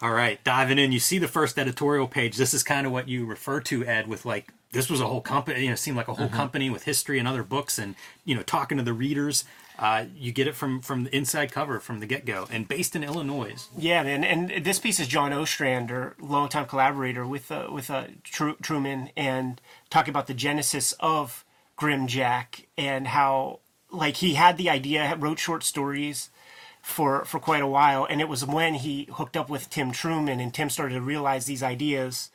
All 0.01 0.13
right, 0.13 0.43
diving 0.45 0.79
in, 0.79 0.93
you 0.93 1.01
see 1.01 1.19
the 1.19 1.27
first 1.29 1.59
editorial 1.59 2.07
page. 2.07 2.37
This 2.37 2.55
is 2.55 2.63
kind 2.63 2.87
of 2.87 2.93
what 2.93 3.09
you 3.09 3.27
refer 3.27 3.61
to, 3.63 3.85
Ed, 3.85 4.07
with 4.07 4.25
like 4.25 4.53
this 4.73 4.89
was 4.89 5.01
a 5.01 5.07
whole 5.07 5.21
company. 5.21 5.63
You 5.65 5.71
know, 5.71 5.75
seemed 5.75 5.97
like 5.97 6.09
a 6.09 6.15
whole 6.15 6.29
company 6.29 6.71
with 6.71 6.85
history 6.85 7.19
and 7.19 7.27
other 7.27 7.43
books, 7.43 7.79
and 7.79 7.97
you 8.25 8.35
know, 8.37 8.43
talking 8.43 8.79
to 8.79 8.85
the 8.85 8.93
readers. 8.93 9.45
Uh, 9.79 10.07
you 10.17 10.33
get 10.33 10.49
it 10.49 10.57
from 10.57 10.81
from 10.81 11.05
the 11.05 11.17
inside 11.17 11.53
cover 11.53 11.79
from 11.79 12.01
the 12.01 12.07
get 12.07 12.27
go, 12.27 12.49
and 12.51 12.67
based 12.67 12.97
in 12.97 13.05
Illinois. 13.05 13.69
yeah, 13.77 14.03
man. 14.03 14.25
And 14.25 14.65
this 14.65 14.81
piece 14.81 14.99
is 14.99 15.07
John 15.07 15.33
Ostrander, 15.33 16.17
longtime 16.21 16.67
collaborator 16.67 17.25
with 17.25 17.53
uh, 17.53 17.69
with 17.71 17.89
uh, 17.89 18.09
Tru- 18.25 18.57
Truman, 18.61 19.11
and 19.17 19.61
talking 19.89 20.11
about 20.11 20.27
the 20.27 20.35
genesis 20.35 20.95
of 20.99 21.45
Grimjack 21.79 22.65
and 22.77 23.07
how 23.07 23.61
like 23.91 24.17
he 24.17 24.35
had 24.35 24.57
the 24.59 24.69
idea, 24.69 25.17
wrote 25.17 25.39
short 25.39 25.63
stories 25.63 26.31
for 26.83 27.25
for 27.25 27.39
quite 27.39 27.63
a 27.63 27.67
while, 27.67 28.05
and 28.05 28.21
it 28.21 28.29
was 28.29 28.45
when 28.45 28.75
he 28.75 29.09
hooked 29.13 29.37
up 29.37 29.49
with 29.49 29.71
Tim 29.71 29.93
Truman, 29.93 30.41
and 30.41 30.53
Tim 30.53 30.71
started 30.71 30.95
to 30.95 31.01
realize 31.01 31.47
these 31.47 31.63
ideas 31.63 32.31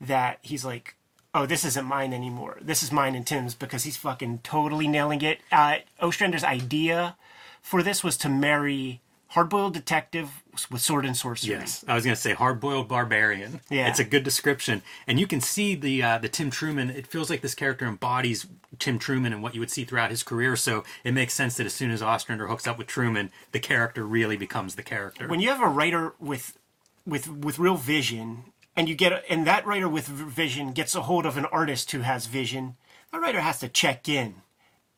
that 0.00 0.38
he's 0.42 0.64
like, 0.64 0.96
oh, 1.34 1.46
this 1.46 1.64
isn't 1.64 1.86
mine 1.86 2.12
anymore. 2.12 2.58
This 2.60 2.82
is 2.82 2.92
mine 2.92 3.14
and 3.14 3.26
Tim's 3.26 3.54
because 3.54 3.84
he's 3.84 3.96
fucking 3.96 4.40
totally 4.42 4.86
nailing 4.86 5.22
it. 5.22 5.40
Uh, 5.50 5.76
Ostrander's 6.00 6.44
idea 6.44 7.16
for 7.62 7.82
this 7.82 8.04
was 8.04 8.16
to 8.18 8.28
marry 8.28 9.00
hardboiled 9.34 9.72
detective 9.72 10.42
with 10.70 10.82
sword 10.82 11.06
and 11.06 11.16
sorcery. 11.16 11.54
Yes, 11.54 11.84
I 11.88 11.94
was 11.94 12.04
going 12.04 12.14
to 12.14 12.20
say 12.20 12.34
hard-boiled 12.34 12.88
barbarian. 12.88 13.60
Yeah. 13.70 13.88
it's 13.88 13.98
a 13.98 14.04
good 14.04 14.24
description, 14.24 14.82
and 15.06 15.18
you 15.18 15.26
can 15.26 15.40
see 15.40 15.74
the 15.74 16.02
uh, 16.02 16.18
the 16.18 16.28
Tim 16.28 16.50
Truman. 16.50 16.90
It 16.90 17.06
feels 17.06 17.30
like 17.30 17.40
this 17.40 17.54
character 17.54 17.86
embodies 17.86 18.46
Tim 18.78 18.98
Truman 18.98 19.32
and 19.32 19.42
what 19.42 19.54
you 19.54 19.60
would 19.60 19.70
see 19.70 19.84
throughout 19.84 20.10
his 20.10 20.22
career. 20.22 20.56
So 20.56 20.84
it 21.04 21.12
makes 21.12 21.32
sense 21.34 21.56
that 21.56 21.66
as 21.66 21.72
soon 21.72 21.90
as 21.90 22.02
Ostrander 22.02 22.46
hooks 22.48 22.66
up 22.66 22.76
with 22.76 22.86
Truman, 22.86 23.30
the 23.52 23.60
character 23.60 24.04
really 24.04 24.36
becomes 24.36 24.74
the 24.74 24.82
character. 24.82 25.28
When 25.28 25.40
you 25.40 25.48
have 25.48 25.62
a 25.62 25.68
writer 25.68 26.12
with 26.18 26.58
with 27.06 27.28
with 27.30 27.58
real 27.58 27.76
vision, 27.76 28.51
and 28.76 28.88
you 28.88 28.94
get 28.94 29.24
and 29.28 29.46
that 29.46 29.66
writer 29.66 29.88
with 29.88 30.06
vision 30.06 30.72
gets 30.72 30.94
a 30.94 31.02
hold 31.02 31.26
of 31.26 31.36
an 31.36 31.46
artist 31.46 31.90
who 31.90 32.00
has 32.00 32.26
vision, 32.26 32.76
that 33.12 33.20
writer 33.20 33.40
has 33.40 33.58
to 33.60 33.68
check 33.68 34.08
in 34.08 34.36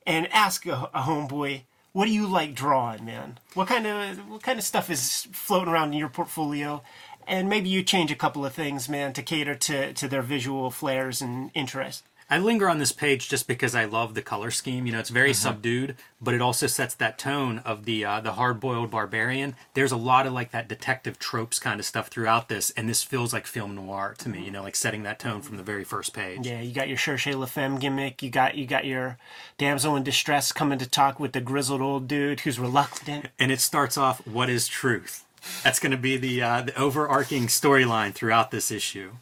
and 0.07 0.33
ask 0.33 0.67
a, 0.67 0.91
a 0.95 1.03
homeboy. 1.03 1.63
What 1.93 2.07
do 2.07 2.13
you 2.13 2.27
like 2.27 2.55
drawing, 2.55 3.05
man? 3.05 3.39
What 3.55 3.69
kind 3.69 3.87
of 3.87 4.29
what 4.29 4.43
kind 4.43 4.59
of 4.59 4.65
stuff 4.65 4.91
is 4.91 5.29
floating 5.33 5.73
around 5.73 5.93
in 5.93 5.99
your 5.99 6.09
portfolio? 6.09 6.83
And 7.27 7.49
maybe 7.49 7.69
you 7.71 7.83
change 7.83 8.13
a 8.13 8.17
couple 8.17 8.45
of 8.45 8.53
things, 8.53 8.89
man, 8.89 9.15
to 9.15 9.23
cater 9.23 9.55
to, 9.55 9.95
to 9.95 10.09
their 10.09 10.21
visual 10.21 10.71
flares 10.71 11.23
and 11.23 11.51
interest. 11.55 12.05
I 12.31 12.39
linger 12.39 12.69
on 12.71 12.79
this 12.79 12.91
page 12.93 13.29
just 13.29 13.47
because 13.47 13.75
I 13.75 13.85
love 13.85 14.15
the 14.15 14.23
color 14.23 14.51
scheme. 14.51 14.87
You 14.87 14.93
know, 14.93 14.99
it's 14.99 15.11
very 15.11 15.31
Mm-hmm. 15.31 15.43
subdued, 15.49 15.97
but 16.21 16.33
it 16.35 16.41
also 16.41 16.67
sets 16.67 16.95
that 16.95 17.19
tone 17.19 17.59
of 17.65 17.85
the 17.85 18.05
uh, 18.05 18.21
the 18.21 18.33
hard 18.33 18.61
boiled 18.61 18.91
barbarian. 18.91 19.57
There's 19.75 19.93
a 19.93 19.97
lot 19.97 20.27
of 20.27 20.33
like 20.33 20.51
that 20.53 20.67
detective 20.69 21.19
tropes 21.19 21.59
kind 21.59 21.79
of 21.79 21.87
stuff 21.87 22.09
throughout 22.09 22.49
this, 22.49 22.71
and 22.71 22.89
this 22.89 23.03
feels 23.03 23.33
like 23.33 23.47
film 23.47 23.75
noir 23.75 24.15
to 24.19 24.29
me. 24.29 24.43
You 24.45 24.51
know, 24.51 24.63
like 24.63 24.75
setting 24.77 25.03
that 25.03 25.19
tone 25.19 25.43
from 25.43 25.57
the 25.59 25.63
very 25.63 25.85
first 25.85 26.15
page. 26.15 26.47
Yeah, 26.47 26.61
you 26.61 26.73
got 26.73 26.89
your 26.89 26.97
Cherchez 26.97 27.37
La 27.37 27.47
Femme 27.47 27.79
gimmick. 27.79 28.23
You 28.23 28.31
got 28.31 28.55
you 28.57 28.67
got 28.67 28.85
your 28.87 29.19
damsel 29.59 29.95
in 29.97 30.03
distress 30.03 30.51
coming 30.53 30.79
to 30.79 30.89
talk 30.89 31.21
with 31.21 31.33
the 31.33 31.41
grizzled 31.41 31.81
old 31.83 32.09
dude 32.09 32.41
who's 32.41 32.59
reluctant. 32.59 33.27
And 33.39 33.53
it 33.53 33.61
starts 33.61 33.99
off, 33.99 34.27
"What 34.27 34.49
is 34.49 34.67
truth?" 34.67 35.25
That's 35.63 35.79
going 35.79 35.93
to 35.93 35.99
be 35.99 36.17
the 36.17 36.43
uh, 36.43 36.63
the 36.63 36.75
overarching 36.79 37.49
storyline 37.49 38.15
throughout 38.15 38.51
this 38.51 38.71
issue. 38.71 39.13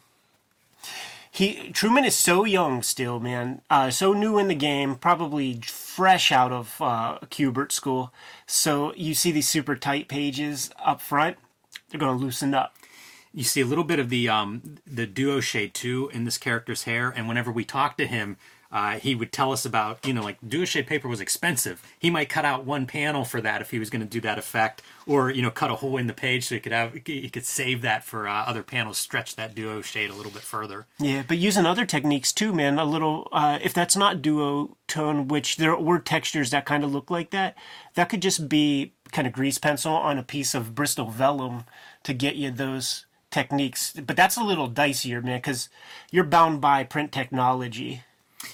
He 1.33 1.71
Truman 1.71 2.05
is 2.05 2.15
so 2.15 2.45
young 2.45 2.83
still, 2.83 3.19
man. 3.19 3.61
Uh, 3.69 3.89
so 3.89 4.13
new 4.13 4.37
in 4.37 4.47
the 4.49 4.55
game, 4.55 4.95
probably 4.95 5.59
fresh 5.63 6.31
out 6.31 6.51
of 6.51 6.79
uh, 6.79 7.17
Kubert 7.31 7.71
school. 7.71 8.13
So 8.45 8.93
you 8.95 9.15
see 9.15 9.31
these 9.31 9.47
super 9.47 9.75
tight 9.75 10.07
pages 10.07 10.69
up 10.85 11.01
front. 11.01 11.37
They're 11.89 11.99
going 11.99 12.15
to 12.17 12.23
loosen 12.23 12.53
up. 12.53 12.75
you 13.33 13.43
see 13.43 13.61
a 13.61 13.65
little 13.65 13.83
bit 13.83 13.99
of 13.99 14.09
the 14.09 14.29
um 14.29 14.77
the 14.85 15.07
duo 15.07 15.39
shade 15.39 15.73
too 15.73 16.09
in 16.13 16.23
this 16.25 16.37
character's 16.37 16.83
hair 16.83 17.09
and 17.15 17.27
whenever 17.27 17.51
we 17.51 17.65
talk 17.65 17.97
to 17.97 18.05
him 18.07 18.37
uh, 18.73 18.99
he 18.99 19.15
would 19.15 19.31
tell 19.31 19.53
us 19.53 19.65
about 19.65 20.05
you 20.05 20.13
know 20.13 20.21
like 20.21 20.37
duo 20.45 20.65
shade 20.65 20.87
paper 20.87 21.07
was 21.07 21.21
expensive 21.21 21.81
he 21.97 22.09
might 22.09 22.27
cut 22.27 22.43
out 22.43 22.65
one 22.65 22.85
panel 22.85 23.23
for 23.23 23.39
that 23.39 23.61
if 23.61 23.71
he 23.71 23.79
was 23.79 23.89
going 23.89 24.01
to 24.01 24.07
do 24.07 24.19
that 24.19 24.37
effect 24.37 24.81
or 25.05 25.29
you 25.29 25.41
know 25.41 25.51
cut 25.51 25.71
a 25.71 25.75
hole 25.75 25.97
in 25.97 26.07
the 26.07 26.13
page 26.13 26.45
so 26.45 26.55
he 26.55 26.61
could 26.61 26.71
have 26.71 26.93
he 27.05 27.29
could 27.29 27.45
save 27.45 27.81
that 27.81 28.03
for 28.03 28.27
uh, 28.27 28.43
other 28.45 28.63
panels 28.63 28.97
stretch 28.97 29.35
that 29.35 29.55
duo 29.55 29.81
shade 29.81 30.09
a 30.09 30.13
little 30.13 30.31
bit 30.31 30.41
further 30.41 30.85
Yeah, 30.99 31.23
but 31.27 31.37
using 31.37 31.65
other 31.65 31.85
techniques 31.85 32.33
too, 32.33 32.53
man. 32.53 32.79
A 32.79 32.85
little, 32.85 33.27
uh, 33.31 33.59
if 33.61 33.73
that's 33.73 33.95
not 33.95 34.21
duo 34.21 34.77
tone, 34.87 35.27
which 35.27 35.57
there 35.57 35.75
were 35.75 35.99
textures 35.99 36.49
that 36.49 36.65
kind 36.65 36.83
of 36.83 36.91
look 36.91 37.11
like 37.11 37.31
that, 37.31 37.55
that 37.95 38.09
could 38.09 38.21
just 38.21 38.49
be 38.49 38.93
kind 39.11 39.27
of 39.27 39.33
grease 39.33 39.57
pencil 39.57 39.93
on 39.93 40.17
a 40.17 40.23
piece 40.23 40.55
of 40.55 40.73
Bristol 40.73 41.09
vellum 41.09 41.65
to 42.03 42.13
get 42.13 42.35
you 42.35 42.49
those 42.49 43.05
techniques. 43.29 43.93
But 43.93 44.15
that's 44.15 44.37
a 44.37 44.43
little 44.43 44.69
dicier, 44.69 45.23
man, 45.23 45.37
because 45.37 45.69
you're 46.11 46.23
bound 46.23 46.61
by 46.61 46.83
print 46.83 47.11
technology. 47.11 48.03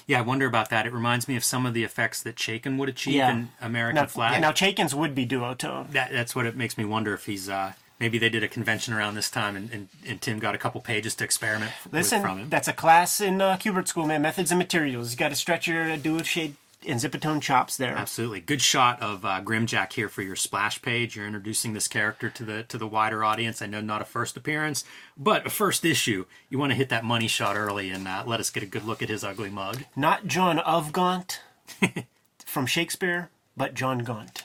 Yeah 0.06 0.18
i 0.18 0.22
wonder 0.22 0.46
about 0.46 0.70
that 0.70 0.86
it 0.86 0.92
reminds 0.92 1.26
me 1.28 1.36
of 1.36 1.44
some 1.44 1.66
of 1.66 1.74
the 1.74 1.84
effects 1.84 2.22
that 2.22 2.36
Chaykin 2.36 2.76
would 2.78 2.88
achieve 2.88 3.14
Yeah. 3.14 3.30
in 3.30 3.48
american 3.60 3.96
Now, 4.02 4.06
flag 4.06 4.40
now 4.40 4.52
Chaykin's 4.52 4.94
would 4.94 5.14
be 5.14 5.26
duotone. 5.26 5.90
that, 5.92 6.12
that's 6.12 6.34
what 6.34 6.46
it 6.46 6.56
makes 6.56 6.76
me 6.78 6.84
wonder 6.84 7.14
if 7.14 7.26
he's 7.26 7.48
uh 7.48 7.72
maybe 7.98 8.16
they 8.18 8.28
did 8.30 8.42
a 8.42 8.48
convention 8.48 8.94
around 8.94 9.14
this 9.14 9.30
time 9.30 9.56
and, 9.56 9.70
and, 9.72 9.88
and 10.06 10.20
tim 10.20 10.38
got 10.38 10.54
a 10.54 10.58
couple 10.58 10.80
pages 10.80 11.14
to 11.16 11.24
experiment 11.24 11.70
f- 11.72 11.84
with 11.84 11.90
from 11.90 11.98
Listen, 12.22 12.38
him 12.38 12.48
that's 12.50 12.68
a 12.68 12.72
class 12.72 13.20
in 13.20 13.40
uh, 13.40 13.56
Kubert 13.58 13.88
School, 13.88 14.06
man. 14.06 14.22
Methods 14.22 14.50
and 14.50 14.58
materials. 14.58 15.12
You 15.12 15.18
got 15.18 15.28
to 15.28 15.34
stretch 15.36 15.66
your 15.66 15.90
uh, 15.92 15.96
duo 15.96 16.22
shade 16.22 16.54
and 16.86 16.98
zipatone 17.00 17.42
chops 17.42 17.76
there. 17.76 17.96
Absolutely, 17.96 18.40
good 18.40 18.62
shot 18.62 19.00
of 19.02 19.24
uh, 19.24 19.40
Grimjack 19.42 19.92
here 19.92 20.08
for 20.08 20.22
your 20.22 20.36
splash 20.36 20.80
page. 20.80 21.16
You're 21.16 21.26
introducing 21.26 21.72
this 21.72 21.88
character 21.88 22.30
to 22.30 22.44
the 22.44 22.62
to 22.64 22.78
the 22.78 22.86
wider 22.86 23.22
audience. 23.24 23.60
I 23.60 23.66
know 23.66 23.80
not 23.80 24.02
a 24.02 24.06
first 24.06 24.36
appearance, 24.36 24.84
but 25.16 25.46
a 25.46 25.50
first 25.50 25.84
issue. 25.84 26.26
You 26.48 26.58
want 26.58 26.70
to 26.72 26.76
hit 26.76 26.88
that 26.88 27.04
money 27.04 27.28
shot 27.28 27.56
early 27.56 27.90
and 27.90 28.06
uh, 28.08 28.24
let 28.26 28.40
us 28.40 28.50
get 28.50 28.62
a 28.62 28.66
good 28.66 28.84
look 28.84 29.02
at 29.02 29.08
his 29.08 29.24
ugly 29.24 29.50
mug. 29.50 29.84
Not 29.94 30.26
John 30.26 30.58
of 30.60 30.92
Gaunt 30.92 31.40
from 32.46 32.66
Shakespeare, 32.66 33.30
but 33.56 33.74
John 33.74 33.98
Gaunt. 34.00 34.42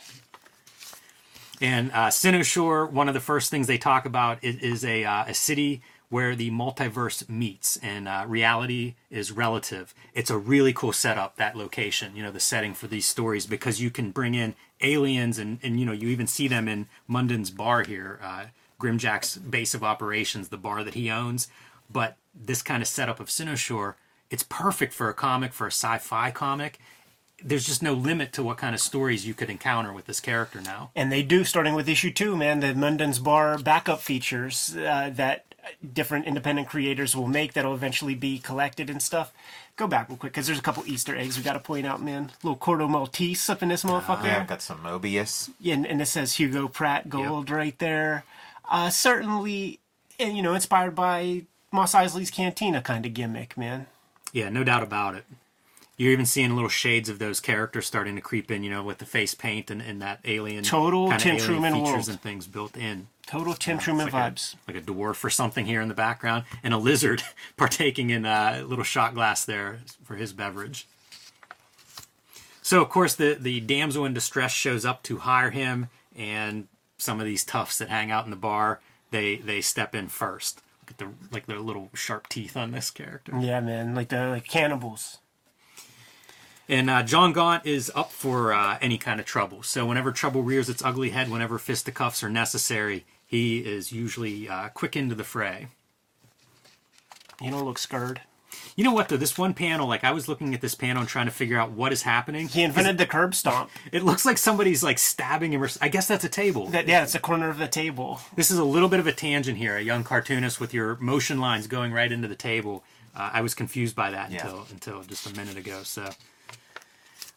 And 1.61 1.91
uh, 1.93 2.11
one 2.91 3.07
of 3.07 3.13
the 3.13 3.21
first 3.21 3.49
things 3.49 3.67
they 3.67 3.77
talk 3.77 4.05
about 4.05 4.43
is, 4.43 4.57
is 4.57 4.85
a 4.85 5.05
uh, 5.05 5.25
a 5.27 5.33
city 5.33 5.81
where 6.09 6.35
the 6.35 6.51
multiverse 6.51 7.27
meets 7.29 7.77
and 7.77 8.07
uh, 8.07 8.25
reality 8.27 8.95
is 9.09 9.31
relative. 9.31 9.93
It's 10.13 10.29
a 10.29 10.37
really 10.37 10.73
cool 10.73 10.93
setup 10.93 11.35
that 11.35 11.55
location. 11.55 12.15
You 12.15 12.23
know 12.23 12.31
the 12.31 12.39
setting 12.39 12.73
for 12.73 12.87
these 12.87 13.05
stories 13.05 13.45
because 13.45 13.81
you 13.81 13.89
can 13.89 14.11
bring 14.11 14.35
in 14.35 14.55
aliens 14.81 15.39
and 15.39 15.59
and 15.63 15.79
you 15.79 15.85
know 15.85 15.91
you 15.91 16.09
even 16.09 16.27
see 16.27 16.47
them 16.47 16.67
in 16.67 16.87
Munden's 17.07 17.51
bar 17.51 17.83
here, 17.83 18.19
uh, 18.23 18.45
Grimjack's 18.79 19.37
base 19.37 19.73
of 19.73 19.83
operations, 19.83 20.49
the 20.49 20.57
bar 20.57 20.83
that 20.83 20.93
he 20.93 21.09
owns. 21.09 21.47
But 21.91 22.17
this 22.33 22.61
kind 22.61 22.81
of 22.81 22.87
setup 22.87 23.19
of 23.19 23.29
Shore, 23.29 23.95
it's 24.29 24.43
perfect 24.43 24.93
for 24.93 25.09
a 25.09 25.13
comic 25.13 25.53
for 25.53 25.67
a 25.67 25.71
sci-fi 25.71 26.31
comic. 26.31 26.79
There's 27.43 27.65
just 27.65 27.83
no 27.83 27.93
limit 27.93 28.33
to 28.33 28.43
what 28.43 28.57
kind 28.57 28.73
of 28.73 28.81
stories 28.81 29.27
you 29.27 29.33
could 29.33 29.49
encounter 29.49 29.93
with 29.93 30.05
this 30.05 30.19
character 30.19 30.61
now. 30.61 30.91
And 30.95 31.11
they 31.11 31.21
do, 31.21 31.43
starting 31.43 31.75
with 31.75 31.87
issue 31.87 32.11
two, 32.11 32.35
man, 32.35 32.61
the 32.61 32.73
Munden's 32.73 33.19
Bar 33.19 33.57
backup 33.59 33.99
features 34.01 34.75
uh, 34.75 35.11
that 35.13 35.45
different 35.93 36.25
independent 36.25 36.67
creators 36.67 37.15
will 37.15 37.27
make 37.27 37.53
that'll 37.53 37.73
eventually 37.73 38.15
be 38.15 38.39
collected 38.39 38.89
and 38.89 39.01
stuff. 39.01 39.33
Go 39.75 39.87
back 39.87 40.07
real 40.07 40.17
quick, 40.17 40.31
because 40.31 40.47
there's 40.47 40.59
a 40.59 40.61
couple 40.61 40.83
Easter 40.87 41.15
eggs 41.15 41.37
we 41.37 41.43
got 41.43 41.53
to 41.53 41.59
point 41.59 41.85
out, 41.85 42.01
man. 42.01 42.31
Little 42.41 42.57
Corto 42.57 42.89
Maltese 42.89 43.49
up 43.49 43.61
in 43.61 43.69
this 43.69 43.83
motherfucker. 43.83 44.23
Yeah, 44.23 44.45
got 44.45 44.61
some 44.61 44.79
Moebius. 44.79 45.49
Yeah, 45.59 45.73
and, 45.73 45.85
and 45.85 46.01
it 46.01 46.05
says 46.05 46.35
Hugo 46.35 46.67
Pratt 46.69 47.09
Gold 47.09 47.49
right 47.49 47.77
there. 47.79 48.23
Uh, 48.69 48.89
certainly, 48.89 49.79
and, 50.17 50.37
you 50.37 50.41
know, 50.41 50.53
inspired 50.53 50.95
by 50.95 51.43
Mos 51.71 51.93
Eisley's 51.93 52.31
Cantina 52.31 52.81
kind 52.81 53.05
of 53.05 53.13
gimmick, 53.13 53.57
man. 53.57 53.87
Yeah, 54.31 54.49
no 54.49 54.63
doubt 54.63 54.81
about 54.81 55.15
it. 55.15 55.25
You're 55.97 56.11
even 56.11 56.25
seeing 56.25 56.53
little 56.55 56.69
shades 56.69 57.07
of 57.07 57.19
those 57.19 57.39
characters 57.39 57.85
starting 57.85 58.15
to 58.15 58.21
creep 58.21 58.51
in, 58.51 58.63
you 58.63 58.69
know, 58.69 58.83
with 58.83 58.97
the 58.97 59.05
face 59.05 59.33
paint 59.33 59.71
and, 59.71 59.81
and 59.81 60.01
that 60.01 60.19
alien 60.25 60.63
Total 60.63 61.09
Tim 61.17 61.37
Truman 61.37 61.73
features 61.73 61.91
world. 61.91 62.09
and 62.09 62.21
things 62.21 62.47
built 62.47 62.75
in. 62.75 63.07
Total 63.25 63.53
Tim 63.53 63.77
Truman 63.77 64.09
like 64.09 64.35
vibes. 64.35 64.55
A, 64.55 64.71
like 64.71 64.83
a 64.83 64.85
dwarf 64.85 65.23
or 65.23 65.29
something 65.29 65.65
here 65.65 65.81
in 65.81 65.87
the 65.87 65.93
background, 65.93 66.43
and 66.63 66.73
a 66.73 66.77
lizard 66.77 67.23
partaking 67.57 68.09
in 68.09 68.25
uh, 68.25 68.59
a 68.61 68.63
little 68.63 68.83
shot 68.83 69.13
glass 69.13 69.45
there 69.45 69.79
for 70.03 70.15
his 70.15 70.33
beverage. 70.33 70.87
So, 72.61 72.81
of 72.81 72.89
course, 72.89 73.15
the, 73.15 73.37
the 73.39 73.61
damsel 73.61 74.05
in 74.05 74.13
distress 74.13 74.51
shows 74.51 74.85
up 74.85 75.03
to 75.03 75.17
hire 75.19 75.51
him, 75.51 75.87
and 76.15 76.67
some 76.97 77.19
of 77.19 77.25
these 77.25 77.45
toughs 77.45 77.77
that 77.77 77.89
hang 77.89 78.11
out 78.11 78.25
in 78.25 78.31
the 78.31 78.35
bar, 78.35 78.81
they 79.11 79.37
they 79.37 79.61
step 79.61 79.95
in 79.95 80.07
first. 80.07 80.61
Look 80.81 80.91
at 80.91 80.97
the 80.97 81.07
like 81.31 81.45
their 81.45 81.59
little 81.59 81.89
sharp 81.93 82.27
teeth 82.27 82.57
on 82.57 82.71
this 82.71 82.91
character. 82.91 83.33
Yeah, 83.39 83.59
man, 83.61 83.95
like 83.95 84.09
the 84.09 84.27
like 84.27 84.47
cannibals. 84.47 85.19
And 86.67 86.89
uh, 86.89 87.03
John 87.03 87.31
Gaunt 87.31 87.65
is 87.65 87.91
up 87.95 88.11
for 88.11 88.51
uh, 88.53 88.77
any 88.81 88.97
kind 88.97 89.19
of 89.19 89.25
trouble. 89.25 89.61
So 89.63 89.85
whenever 89.85 90.11
trouble 90.11 90.41
rears 90.41 90.67
its 90.69 90.83
ugly 90.83 91.11
head, 91.11 91.29
whenever 91.29 91.59
fisticuffs 91.59 92.23
are 92.23 92.29
necessary, 92.29 93.05
he 93.25 93.59
is 93.59 93.91
usually 93.91 94.49
uh, 94.49 94.69
quick 94.69 94.95
into 94.95 95.13
the 95.15 95.23
fray. 95.23 95.67
You 97.41 97.51
don't 97.51 97.65
look 97.65 97.77
scared. 97.77 98.21
You 98.75 98.83
know 98.83 98.93
what 98.93 99.09
though? 99.09 99.17
This 99.17 99.37
one 99.37 99.53
panel, 99.53 99.87
like 99.87 100.03
I 100.03 100.11
was 100.11 100.27
looking 100.27 100.53
at 100.53 100.61
this 100.61 100.75
panel 100.75 101.01
and 101.01 101.09
trying 101.09 101.25
to 101.25 101.31
figure 101.31 101.57
out 101.59 101.71
what 101.71 101.91
is 101.91 102.03
happening. 102.03 102.47
He 102.47 102.63
invented 102.63 102.97
the 102.97 103.05
curb 103.05 103.35
stomp. 103.35 103.69
It 103.91 104.03
looks 104.03 104.25
like 104.25 104.37
somebody's 104.37 104.83
like 104.83 104.97
stabbing 104.97 105.53
him. 105.53 105.61
Or, 105.63 105.69
I 105.81 105.89
guess 105.89 106.07
that's 106.07 106.23
a 106.23 106.29
table. 106.29 106.67
That 106.67 106.87
yeah, 106.87 107.03
it's 107.03 107.13
the 107.13 107.19
corner 107.19 107.49
of 107.49 107.57
the 107.57 107.67
table. 107.67 108.19
This 108.35 108.51
is 108.51 108.57
a 108.57 108.63
little 108.63 108.89
bit 108.89 108.99
of 108.99 109.07
a 109.07 109.11
tangent 109.11 109.57
here. 109.57 109.77
A 109.77 109.81
young 109.81 110.03
cartoonist 110.03 110.59
with 110.59 110.73
your 110.73 110.95
motion 110.97 111.39
lines 111.39 111.67
going 111.67 111.91
right 111.91 112.11
into 112.11 112.27
the 112.27 112.35
table. 112.35 112.83
Uh, 113.15 113.29
I 113.33 113.41
was 113.41 113.53
confused 113.53 113.95
by 113.95 114.11
that 114.11 114.31
Yeah. 114.31 114.45
until 114.45 114.65
until 114.71 115.03
just 115.03 115.29
a 115.29 115.33
minute 115.35 115.57
ago. 115.57 115.81
So 115.83 116.09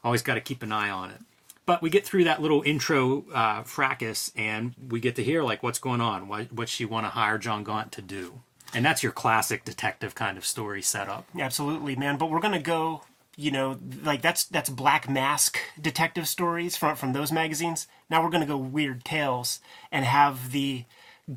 always 0.02 0.22
got 0.22 0.34
to 0.34 0.40
keep 0.40 0.62
an 0.62 0.72
eye 0.72 0.90
on 0.90 1.10
it. 1.10 1.20
But 1.66 1.82
we 1.82 1.90
get 1.90 2.04
through 2.06 2.24
that 2.24 2.40
little 2.40 2.62
intro 2.64 3.24
uh, 3.32 3.62
fracas, 3.62 4.32
and 4.34 4.74
we 4.88 5.00
get 5.00 5.16
to 5.16 5.24
hear 5.24 5.42
like 5.42 5.62
what's 5.62 5.78
going 5.78 6.00
on, 6.00 6.26
what 6.26 6.50
what 6.52 6.68
she 6.68 6.84
want 6.84 7.04
to 7.04 7.10
hire 7.10 7.36
John 7.36 7.62
Gaunt 7.62 7.92
to 7.92 8.02
do, 8.02 8.40
and 8.72 8.84
that's 8.84 9.02
your 9.02 9.12
classic 9.12 9.64
detective 9.66 10.14
kind 10.14 10.38
of 10.38 10.46
story 10.46 10.80
setup. 10.80 11.26
Absolutely, 11.38 11.94
man. 11.94 12.16
But 12.16 12.30
we're 12.30 12.40
gonna 12.40 12.58
go. 12.60 13.02
You 13.36 13.52
know, 13.52 13.78
like 14.02 14.20
that's 14.20 14.44
that's 14.44 14.68
Black 14.68 15.08
Mask 15.08 15.58
detective 15.80 16.26
stories 16.26 16.76
from 16.76 16.96
from 16.96 17.12
those 17.12 17.30
magazines. 17.30 17.86
Now 18.10 18.24
we're 18.24 18.30
gonna 18.30 18.46
go 18.46 18.56
Weird 18.56 19.04
Tales 19.04 19.60
and 19.92 20.04
have 20.04 20.50
the 20.50 20.86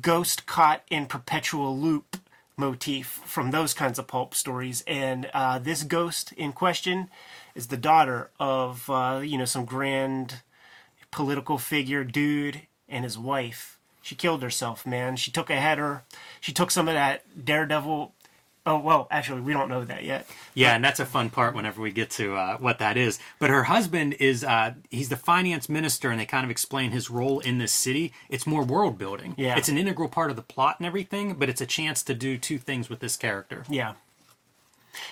ghost 0.00 0.46
caught 0.46 0.82
in 0.90 1.06
perpetual 1.06 1.78
loop 1.78 2.16
motif 2.56 3.20
from 3.24 3.50
those 3.50 3.74
kinds 3.74 3.98
of 3.98 4.06
pulp 4.06 4.34
stories. 4.34 4.82
And 4.86 5.30
uh, 5.34 5.58
this 5.58 5.82
ghost 5.82 6.32
in 6.32 6.52
question 6.52 7.08
is 7.54 7.68
the 7.68 7.76
daughter 7.76 8.30
of 8.38 8.88
uh, 8.90 9.20
you 9.22 9.38
know 9.38 9.44
some 9.44 9.64
grand 9.64 10.42
political 11.10 11.58
figure 11.58 12.04
dude 12.04 12.62
and 12.88 13.04
his 13.04 13.18
wife. 13.18 13.78
She 14.02 14.14
killed 14.16 14.42
herself, 14.42 14.84
man. 14.84 15.16
She 15.16 15.30
took 15.30 15.48
a 15.48 15.56
header. 15.56 16.02
She 16.40 16.52
took 16.52 16.70
some 16.70 16.88
of 16.88 16.94
that 16.94 17.22
daredevil. 17.44 18.12
Oh 18.64 18.78
well, 18.78 19.08
actually, 19.10 19.40
we 19.40 19.52
don't 19.52 19.68
know 19.68 19.84
that 19.84 20.04
yet. 20.04 20.26
Yeah, 20.54 20.74
and 20.76 20.84
that's 20.84 21.00
a 21.00 21.06
fun 21.06 21.30
part 21.30 21.54
whenever 21.54 21.82
we 21.82 21.90
get 21.90 22.10
to 22.10 22.36
uh, 22.36 22.56
what 22.58 22.78
that 22.78 22.96
is. 22.96 23.18
But 23.40 23.50
her 23.50 23.64
husband 23.64 24.14
is 24.14 24.44
uh, 24.44 24.74
he's 24.90 25.08
the 25.08 25.16
finance 25.16 25.68
minister, 25.68 26.10
and 26.10 26.20
they 26.20 26.26
kind 26.26 26.44
of 26.44 26.50
explain 26.50 26.92
his 26.92 27.10
role 27.10 27.40
in 27.40 27.58
this 27.58 27.72
city. 27.72 28.12
It's 28.28 28.46
more 28.46 28.62
world 28.64 28.98
building. 28.98 29.34
Yeah. 29.36 29.56
it's 29.56 29.68
an 29.68 29.78
integral 29.78 30.08
part 30.08 30.30
of 30.30 30.36
the 30.36 30.42
plot 30.42 30.76
and 30.78 30.86
everything, 30.86 31.34
but 31.34 31.48
it's 31.48 31.60
a 31.60 31.66
chance 31.66 32.04
to 32.04 32.14
do 32.14 32.38
two 32.38 32.58
things 32.58 32.88
with 32.88 33.00
this 33.00 33.16
character. 33.16 33.64
Yeah. 33.68 33.94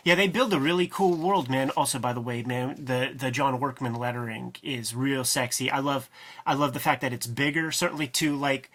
Yeah, 0.04 0.14
they 0.14 0.28
build 0.28 0.52
a 0.52 0.60
really 0.60 0.86
cool 0.86 1.16
world, 1.16 1.48
man. 1.48 1.70
Also, 1.70 1.98
by 1.98 2.12
the 2.12 2.20
way, 2.20 2.42
man, 2.42 2.76
the 2.84 3.12
the 3.14 3.30
John 3.30 3.58
Workman 3.60 3.94
lettering 3.94 4.54
is 4.62 4.94
real 4.94 5.24
sexy. 5.24 5.70
I 5.70 5.78
love 5.78 6.08
I 6.46 6.54
love 6.54 6.72
the 6.72 6.80
fact 6.80 7.00
that 7.02 7.12
it's 7.12 7.26
bigger. 7.26 7.72
Certainly, 7.72 8.08
to 8.08 8.36
like 8.36 8.70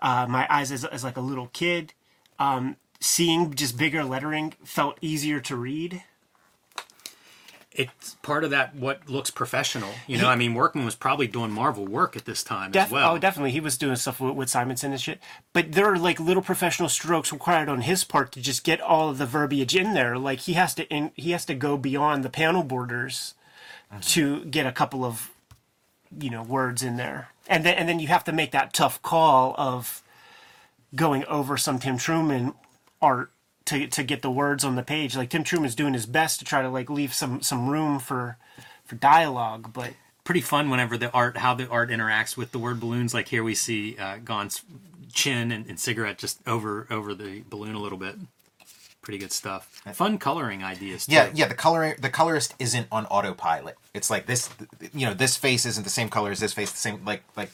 uh, 0.00 0.26
my 0.28 0.46
eyes 0.50 0.72
as, 0.72 0.84
as 0.84 1.04
like 1.04 1.16
a 1.16 1.20
little 1.20 1.48
kid, 1.52 1.92
um, 2.38 2.76
seeing 3.00 3.54
just 3.54 3.76
bigger 3.76 4.04
lettering 4.04 4.54
felt 4.64 4.98
easier 5.00 5.40
to 5.40 5.56
read. 5.56 6.02
It's 7.76 8.16
part 8.22 8.44
of 8.44 8.50
that 8.50 8.74
what 8.74 9.08
looks 9.08 9.30
professional. 9.30 9.90
You 10.06 10.18
know, 10.18 10.28
I 10.28 10.36
mean, 10.36 10.54
Workman 10.54 10.84
was 10.84 10.94
probably 10.94 11.26
doing 11.26 11.50
Marvel 11.50 11.86
work 11.86 12.16
at 12.16 12.24
this 12.24 12.42
time 12.42 12.72
Def- 12.72 12.86
as 12.86 12.90
well. 12.90 13.14
Oh, 13.14 13.18
definitely. 13.18 13.52
He 13.52 13.60
was 13.60 13.76
doing 13.76 13.96
stuff 13.96 14.20
with, 14.20 14.34
with 14.34 14.48
Simonson 14.48 14.92
and 14.92 15.00
shit. 15.00 15.20
But 15.52 15.72
there 15.72 15.86
are 15.92 15.98
like 15.98 16.18
little 16.18 16.42
professional 16.42 16.88
strokes 16.88 17.32
required 17.32 17.68
on 17.68 17.82
his 17.82 18.04
part 18.04 18.32
to 18.32 18.40
just 18.40 18.64
get 18.64 18.80
all 18.80 19.10
of 19.10 19.18
the 19.18 19.26
verbiage 19.26 19.76
in 19.76 19.94
there. 19.94 20.18
Like 20.18 20.40
he 20.40 20.54
has 20.54 20.74
to 20.74 20.88
in, 20.88 21.12
he 21.14 21.32
has 21.32 21.44
to 21.46 21.54
go 21.54 21.76
beyond 21.76 22.24
the 22.24 22.30
panel 22.30 22.62
borders 22.62 23.34
mm-hmm. 23.90 24.00
to 24.00 24.44
get 24.46 24.66
a 24.66 24.72
couple 24.72 25.04
of 25.04 25.30
you 26.18 26.30
know 26.30 26.42
words 26.42 26.82
in 26.82 26.96
there, 26.96 27.28
and 27.46 27.64
then 27.64 27.74
and 27.74 27.88
then 27.88 28.00
you 28.00 28.08
have 28.08 28.24
to 28.24 28.32
make 28.32 28.52
that 28.52 28.72
tough 28.72 29.02
call 29.02 29.54
of 29.58 30.02
going 30.94 31.24
over 31.26 31.56
some 31.56 31.78
Tim 31.78 31.98
Truman 31.98 32.54
art 33.02 33.30
to 33.66 33.86
to 33.86 34.02
get 34.02 34.22
the 34.22 34.30
words 34.30 34.64
on 34.64 34.76
the 34.76 34.82
page. 34.82 35.16
Like 35.16 35.30
Tim 35.30 35.44
Truman's 35.44 35.74
doing 35.74 35.94
his 35.94 36.06
best 36.06 36.38
to 36.40 36.44
try 36.44 36.62
to 36.62 36.68
like 36.68 36.90
leave 36.90 37.14
some 37.14 37.42
some 37.42 37.68
room 37.68 37.98
for 37.98 38.38
for 38.84 38.96
dialogue, 38.96 39.72
but 39.72 39.92
Pretty 40.26 40.40
fun 40.40 40.70
whenever 40.70 40.98
the 40.98 41.08
art, 41.12 41.36
how 41.36 41.54
the 41.54 41.68
art 41.68 41.88
interacts 41.88 42.36
with 42.36 42.50
the 42.50 42.58
word 42.58 42.80
balloons. 42.80 43.14
Like 43.14 43.28
here 43.28 43.44
we 43.44 43.54
see 43.54 43.96
uh, 43.96 44.16
Gaunt's 44.16 44.62
chin 45.12 45.52
and, 45.52 45.64
and 45.68 45.78
cigarette 45.78 46.18
just 46.18 46.40
over 46.48 46.88
over 46.90 47.14
the 47.14 47.44
balloon 47.48 47.76
a 47.76 47.78
little 47.78 47.96
bit. 47.96 48.16
Pretty 49.02 49.18
good 49.18 49.30
stuff. 49.30 49.80
Fun 49.92 50.18
coloring 50.18 50.64
ideas. 50.64 51.06
Too. 51.06 51.14
Yeah, 51.14 51.30
yeah. 51.32 51.46
The 51.46 51.54
color, 51.54 51.94
the 52.00 52.10
colorist 52.10 52.56
isn't 52.58 52.88
on 52.90 53.06
autopilot. 53.06 53.76
It's 53.94 54.10
like 54.10 54.26
this, 54.26 54.50
you 54.92 55.06
know, 55.06 55.14
this 55.14 55.36
face 55.36 55.64
isn't 55.64 55.84
the 55.84 55.90
same 55.90 56.08
color 56.08 56.32
as 56.32 56.40
this 56.40 56.52
face. 56.52 56.72
The 56.72 56.78
same, 56.78 57.04
like, 57.04 57.22
like 57.36 57.50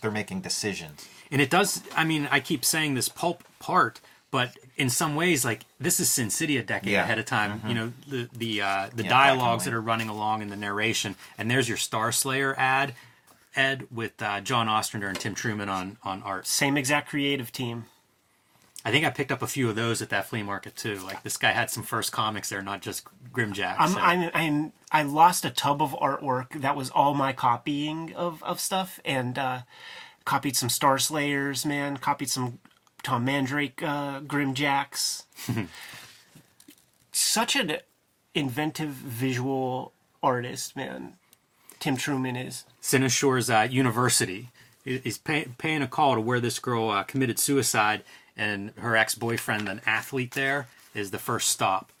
they're 0.00 0.10
making 0.10 0.40
decisions. 0.40 1.06
And 1.30 1.42
it 1.42 1.50
does. 1.50 1.82
I 1.94 2.04
mean, 2.04 2.28
I 2.30 2.40
keep 2.40 2.64
saying 2.64 2.94
this 2.94 3.10
pulp 3.10 3.44
part, 3.58 4.00
but 4.30 4.56
in 4.76 4.90
some 4.90 5.16
ways, 5.16 5.44
like 5.44 5.62
this 5.80 5.98
is 6.00 6.10
Sin 6.10 6.30
City 6.30 6.56
a 6.58 6.62
decade 6.62 6.92
Yeah. 6.92 7.02
ahead 7.02 7.18
of 7.18 7.24
time. 7.24 7.62
You 7.66 7.74
know, 7.74 7.92
the 8.08 8.28
the 8.32 8.62
uh, 8.62 8.90
the 8.94 9.04
Yeah, 9.04 9.08
dialogues 9.10 9.64
definitely. 9.64 9.70
that 9.70 9.76
are 9.76 9.80
running 9.80 10.08
along 10.08 10.42
in 10.42 10.48
the 10.48 10.56
narration, 10.56 11.16
and 11.38 11.50
there's 11.50 11.68
your 11.68 11.78
Star 11.78 12.12
Slayer 12.12 12.54
ad, 12.58 12.94
Ed 13.54 13.86
with 13.90 14.20
uh, 14.22 14.40
John 14.42 14.68
Ostrander 14.68 15.08
and 15.08 15.18
Tim 15.18 15.34
Truman 15.34 15.68
on 15.68 15.96
on 16.02 16.22
art. 16.22 16.46
same 16.46 16.76
exact 16.76 17.08
creative 17.08 17.50
team. 17.52 17.86
I 18.84 18.92
think 18.92 19.04
I 19.04 19.10
picked 19.10 19.32
up 19.32 19.42
a 19.42 19.48
few 19.48 19.68
of 19.68 19.74
those 19.74 20.00
at 20.00 20.10
that 20.10 20.26
flea 20.26 20.44
market 20.44 20.76
too. 20.76 20.98
Like 21.00 21.24
this 21.24 21.36
guy 21.36 21.50
had 21.50 21.70
some 21.70 21.82
first 21.82 22.12
comics 22.12 22.50
there, 22.50 22.62
not 22.62 22.82
just 22.82 23.04
Grimjack. 23.32 23.74
I'm, 23.80 23.88
so- 23.90 23.98
I'm, 23.98 24.30
I'm, 24.32 24.72
I 24.92 25.02
lost 25.02 25.44
a 25.44 25.50
tub 25.50 25.82
of 25.82 25.90
artwork 25.94 26.60
that 26.60 26.76
was 26.76 26.90
all 26.90 27.12
my 27.12 27.32
copying 27.32 28.14
of, 28.14 28.44
of 28.44 28.60
stuff, 28.60 29.00
and 29.04 29.36
uh, 29.38 29.60
copied 30.24 30.54
some 30.56 30.68
Star 30.68 30.98
Slayers, 30.98 31.66
man. 31.66 31.96
Copied 31.96 32.30
some 32.30 32.60
Tom 33.06 33.24
Mandrake 33.24 33.84
uh, 33.84 34.18
Grimjacks. 34.18 35.26
Such 37.12 37.54
an 37.54 37.76
inventive 38.34 38.88
visual 38.88 39.92
artist, 40.24 40.74
man. 40.74 41.12
Tim 41.78 41.96
Truman 41.96 42.34
is. 42.34 42.64
Cynosure's 42.82 43.48
uh, 43.48 43.68
University. 43.70 44.48
He's 44.82 45.18
pay, 45.18 45.46
paying 45.56 45.82
a 45.82 45.86
call 45.86 46.16
to 46.16 46.20
where 46.20 46.40
this 46.40 46.58
girl 46.58 46.90
uh, 46.90 47.04
committed 47.04 47.38
suicide, 47.38 48.02
and 48.36 48.72
her 48.78 48.96
ex 48.96 49.14
boyfriend, 49.14 49.68
an 49.68 49.82
athlete 49.86 50.32
there, 50.32 50.66
is 50.92 51.12
the 51.12 51.20
first 51.20 51.50
stop. 51.50 51.92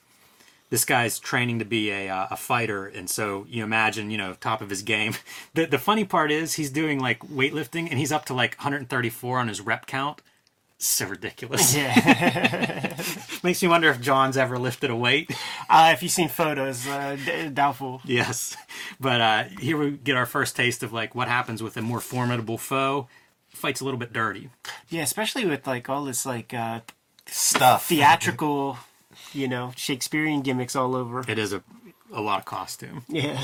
This 0.70 0.84
guy's 0.84 1.20
training 1.20 1.60
to 1.60 1.64
be 1.64 1.88
a, 1.92 2.08
uh, 2.08 2.26
a 2.32 2.36
fighter, 2.36 2.88
and 2.88 3.08
so 3.08 3.46
you 3.48 3.62
imagine, 3.62 4.10
you 4.10 4.18
know, 4.18 4.34
top 4.34 4.60
of 4.60 4.70
his 4.70 4.82
game. 4.82 5.14
The, 5.54 5.66
the 5.66 5.78
funny 5.78 6.04
part 6.04 6.32
is 6.32 6.54
he's 6.54 6.70
doing 6.70 6.98
like 6.98 7.20
weightlifting, 7.20 7.88
and 7.88 8.00
he's 8.00 8.10
up 8.10 8.24
to 8.24 8.34
like 8.34 8.56
134 8.56 9.38
on 9.38 9.46
his 9.46 9.60
rep 9.60 9.86
count. 9.86 10.20
So 10.78 11.06
ridiculous. 11.06 11.74
Yeah. 11.74 12.94
Makes 13.42 13.62
me 13.62 13.68
wonder 13.68 13.88
if 13.88 14.00
John's 14.00 14.36
ever 14.36 14.58
lifted 14.58 14.90
a 14.90 14.96
weight. 14.96 15.30
uh, 15.70 15.90
if 15.94 16.02
you've 16.02 16.12
seen 16.12 16.28
photos, 16.28 16.86
uh, 16.86 17.16
d- 17.24 17.48
doubtful. 17.48 18.02
Yes, 18.04 18.56
but 19.00 19.20
uh, 19.20 19.44
here 19.60 19.78
we 19.78 19.92
get 19.92 20.16
our 20.16 20.26
first 20.26 20.54
taste 20.54 20.82
of 20.82 20.92
like 20.92 21.14
what 21.14 21.28
happens 21.28 21.62
with 21.62 21.76
a 21.78 21.82
more 21.82 22.00
formidable 22.00 22.58
foe. 22.58 23.08
Fights 23.48 23.80
a 23.80 23.84
little 23.84 23.98
bit 23.98 24.12
dirty. 24.12 24.50
Yeah, 24.90 25.02
especially 25.02 25.46
with 25.46 25.66
like 25.66 25.88
all 25.88 26.04
this 26.04 26.26
like 26.26 26.52
uh, 26.52 26.80
Stuff. 27.24 27.86
theatrical, 27.86 28.76
you 29.32 29.48
know, 29.48 29.72
Shakespearean 29.76 30.42
gimmicks 30.42 30.76
all 30.76 30.94
over. 30.94 31.24
It 31.26 31.38
is 31.38 31.52
a 31.54 31.62
a 32.12 32.20
lot 32.20 32.38
of 32.38 32.44
costume. 32.44 33.02
Yeah. 33.08 33.42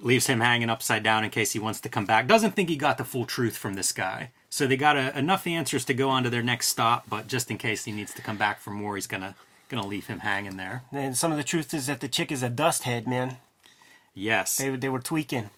Leaves 0.00 0.26
him 0.26 0.40
hanging 0.40 0.68
upside 0.68 1.02
down 1.02 1.24
in 1.24 1.30
case 1.30 1.52
he 1.52 1.58
wants 1.58 1.80
to 1.80 1.88
come 1.88 2.04
back. 2.04 2.26
Doesn't 2.26 2.52
think 2.52 2.68
he 2.68 2.76
got 2.76 2.98
the 2.98 3.04
full 3.04 3.24
truth 3.24 3.56
from 3.56 3.74
this 3.74 3.92
guy. 3.92 4.30
So 4.50 4.66
they 4.66 4.76
got 4.76 4.96
a, 4.96 5.16
enough 5.18 5.46
answers 5.46 5.84
to 5.86 5.94
go 5.94 6.10
on 6.10 6.22
to 6.22 6.30
their 6.30 6.42
next 6.42 6.68
stop, 6.68 7.04
but 7.08 7.26
just 7.26 7.50
in 7.50 7.58
case 7.58 7.84
he 7.84 7.92
needs 7.92 8.12
to 8.14 8.22
come 8.22 8.36
back 8.36 8.60
for 8.60 8.70
more, 8.70 8.96
he's 8.96 9.06
gonna 9.06 9.34
gonna 9.68 9.86
leave 9.86 10.06
him 10.06 10.20
hanging 10.20 10.56
there. 10.56 10.82
And 10.92 11.16
some 11.16 11.32
of 11.32 11.38
the 11.38 11.44
truth 11.44 11.74
is 11.74 11.86
that 11.86 12.00
the 12.00 12.08
chick 12.08 12.30
is 12.30 12.42
a 12.42 12.48
dust 12.48 12.84
head, 12.84 13.06
man. 13.06 13.38
Yes. 14.14 14.56
They 14.56 14.70
they 14.76 14.88
were 14.88 15.00
tweaking. 15.00 15.50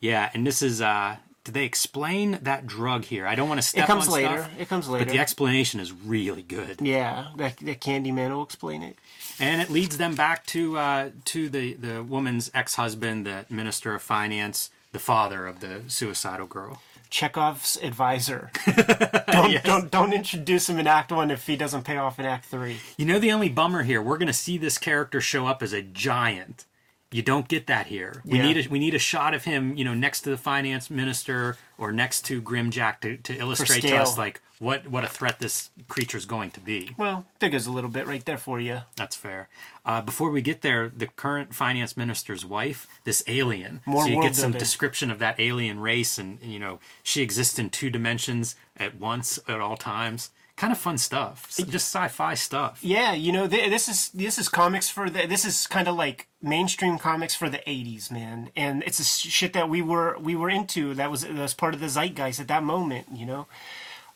Yeah, 0.00 0.30
and 0.34 0.46
this 0.46 0.62
is 0.62 0.80
uh 0.80 1.16
did 1.48 1.54
they 1.54 1.64
explain 1.64 2.38
that 2.42 2.66
drug 2.66 3.04
here? 3.06 3.26
I 3.26 3.34
don't 3.34 3.48
want 3.48 3.58
to 3.60 3.66
step 3.66 3.84
It 3.84 3.86
comes 3.86 4.06
later. 4.08 4.42
stuff, 4.42 4.50
It 4.60 4.68
comes 4.68 4.86
later. 4.88 5.04
but 5.06 5.10
the 5.12 5.18
explanation 5.18 5.80
is 5.80 5.92
really 5.92 6.42
good. 6.42 6.80
yeah, 6.82 7.28
that 7.36 7.56
that 7.58 7.80
Candyman 7.80 8.30
will 8.34 8.42
explain 8.42 8.82
it. 8.82 8.96
and 9.40 9.62
it 9.62 9.70
leads 9.70 9.96
them 9.96 10.14
back 10.14 10.44
to 10.46 10.76
uh, 10.76 11.10
to 11.26 11.48
the 11.48 11.72
the 11.74 12.02
woman's 12.02 12.50
ex 12.52 12.74
husband, 12.74 13.24
the 13.26 13.46
minister 13.48 13.94
of 13.94 14.02
finance, 14.02 14.70
the 14.92 14.98
father 14.98 15.46
of 15.46 15.60
the 15.60 15.82
suicidal 15.88 16.46
girl. 16.46 16.82
Chekhov's 17.10 17.78
advisor. 17.82 18.50
don't 19.32 19.64
don't 19.64 19.90
don't 19.90 20.12
introduce 20.12 20.68
him 20.68 20.78
in 20.78 20.86
Act 20.86 21.10
One 21.10 21.30
if 21.30 21.46
he 21.46 21.56
doesn't 21.56 21.84
pay 21.84 21.96
off 21.96 22.18
in 22.18 22.26
Act 22.26 22.44
Three. 22.44 22.76
You 22.98 23.06
know 23.06 23.18
the 23.18 23.32
only 23.32 23.48
bummer 23.48 23.82
here, 23.84 24.02
we're 24.02 24.18
gonna 24.18 24.34
see 24.34 24.58
this 24.58 24.76
character 24.76 25.20
show 25.22 25.46
up 25.46 25.62
as 25.62 25.72
a 25.72 25.80
giant. 25.80 26.66
You 27.10 27.22
don't 27.22 27.48
get 27.48 27.66
that 27.68 27.86
here. 27.86 28.20
We 28.24 28.38
Yeah. 28.38 28.46
need 28.52 28.66
a 28.66 28.68
we 28.68 28.78
need 28.78 28.94
a 28.94 28.98
shot 28.98 29.32
of 29.32 29.44
him, 29.44 29.76
you 29.78 29.84
know, 29.84 29.94
next 29.94 30.22
to 30.22 30.30
the 30.30 30.36
finance 30.36 30.90
minister 30.90 31.56
or 31.78 31.90
next 31.90 32.26
to 32.26 32.42
Grimjack 32.42 33.00
to, 33.00 33.16
to 33.16 33.34
illustrate 33.38 33.80
to 33.82 33.96
us 33.96 34.18
like 34.18 34.42
what 34.58 34.88
what 34.88 35.04
a 35.04 35.08
threat 35.08 35.38
this 35.38 35.70
creature's 35.88 36.26
going 36.26 36.50
to 36.50 36.60
be. 36.60 36.94
Well, 36.98 37.24
figures 37.40 37.66
a 37.66 37.72
little 37.72 37.88
bit 37.88 38.06
right 38.06 38.22
there 38.24 38.36
for 38.36 38.60
you. 38.60 38.82
That's 38.96 39.16
fair. 39.16 39.48
Uh, 39.86 40.02
before 40.02 40.30
we 40.30 40.42
get 40.42 40.60
there, 40.60 40.90
the 40.94 41.06
current 41.06 41.54
finance 41.54 41.96
minister's 41.96 42.44
wife, 42.44 42.86
this 43.04 43.22
alien. 43.26 43.80
More 43.86 44.02
so 44.04 44.10
you 44.10 44.20
get 44.20 44.36
some 44.36 44.52
description 44.52 45.10
of 45.10 45.18
that 45.20 45.40
alien 45.40 45.80
race, 45.80 46.18
and 46.18 46.38
you 46.42 46.58
know 46.58 46.78
she 47.02 47.22
exists 47.22 47.58
in 47.58 47.70
two 47.70 47.88
dimensions 47.88 48.54
at 48.76 48.96
once 48.96 49.38
at 49.48 49.60
all 49.60 49.78
times. 49.78 50.30
Kind 50.58 50.72
of 50.72 50.78
fun 50.78 50.98
stuff. 50.98 51.46
Just 51.56 51.94
sci-fi 51.94 52.34
stuff. 52.34 52.80
Yeah, 52.82 53.12
you 53.12 53.30
know, 53.30 53.46
th- 53.46 53.70
this 53.70 53.88
is 53.88 54.08
this 54.08 54.38
is 54.38 54.48
comics 54.48 54.88
for 54.88 55.08
the 55.08 55.24
this 55.24 55.44
is 55.44 55.68
kind 55.68 55.86
of 55.86 55.94
like 55.94 56.26
mainstream 56.42 56.98
comics 56.98 57.32
for 57.32 57.48
the 57.48 57.58
'80s, 57.58 58.10
man. 58.10 58.50
And 58.56 58.82
it's 58.82 58.98
a 58.98 59.04
shit 59.04 59.52
that 59.52 59.68
we 59.68 59.82
were 59.82 60.18
we 60.18 60.34
were 60.34 60.50
into. 60.50 60.94
That 60.94 61.12
was 61.12 61.20
that 61.22 61.32
was 61.32 61.54
part 61.54 61.74
of 61.74 61.80
the 61.80 61.86
zeitgeist 61.88 62.40
at 62.40 62.48
that 62.48 62.64
moment. 62.64 63.06
You 63.14 63.24
know, 63.24 63.46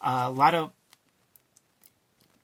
uh, 0.01 0.25
a 0.27 0.31
lot 0.33 0.53
of 0.53 0.73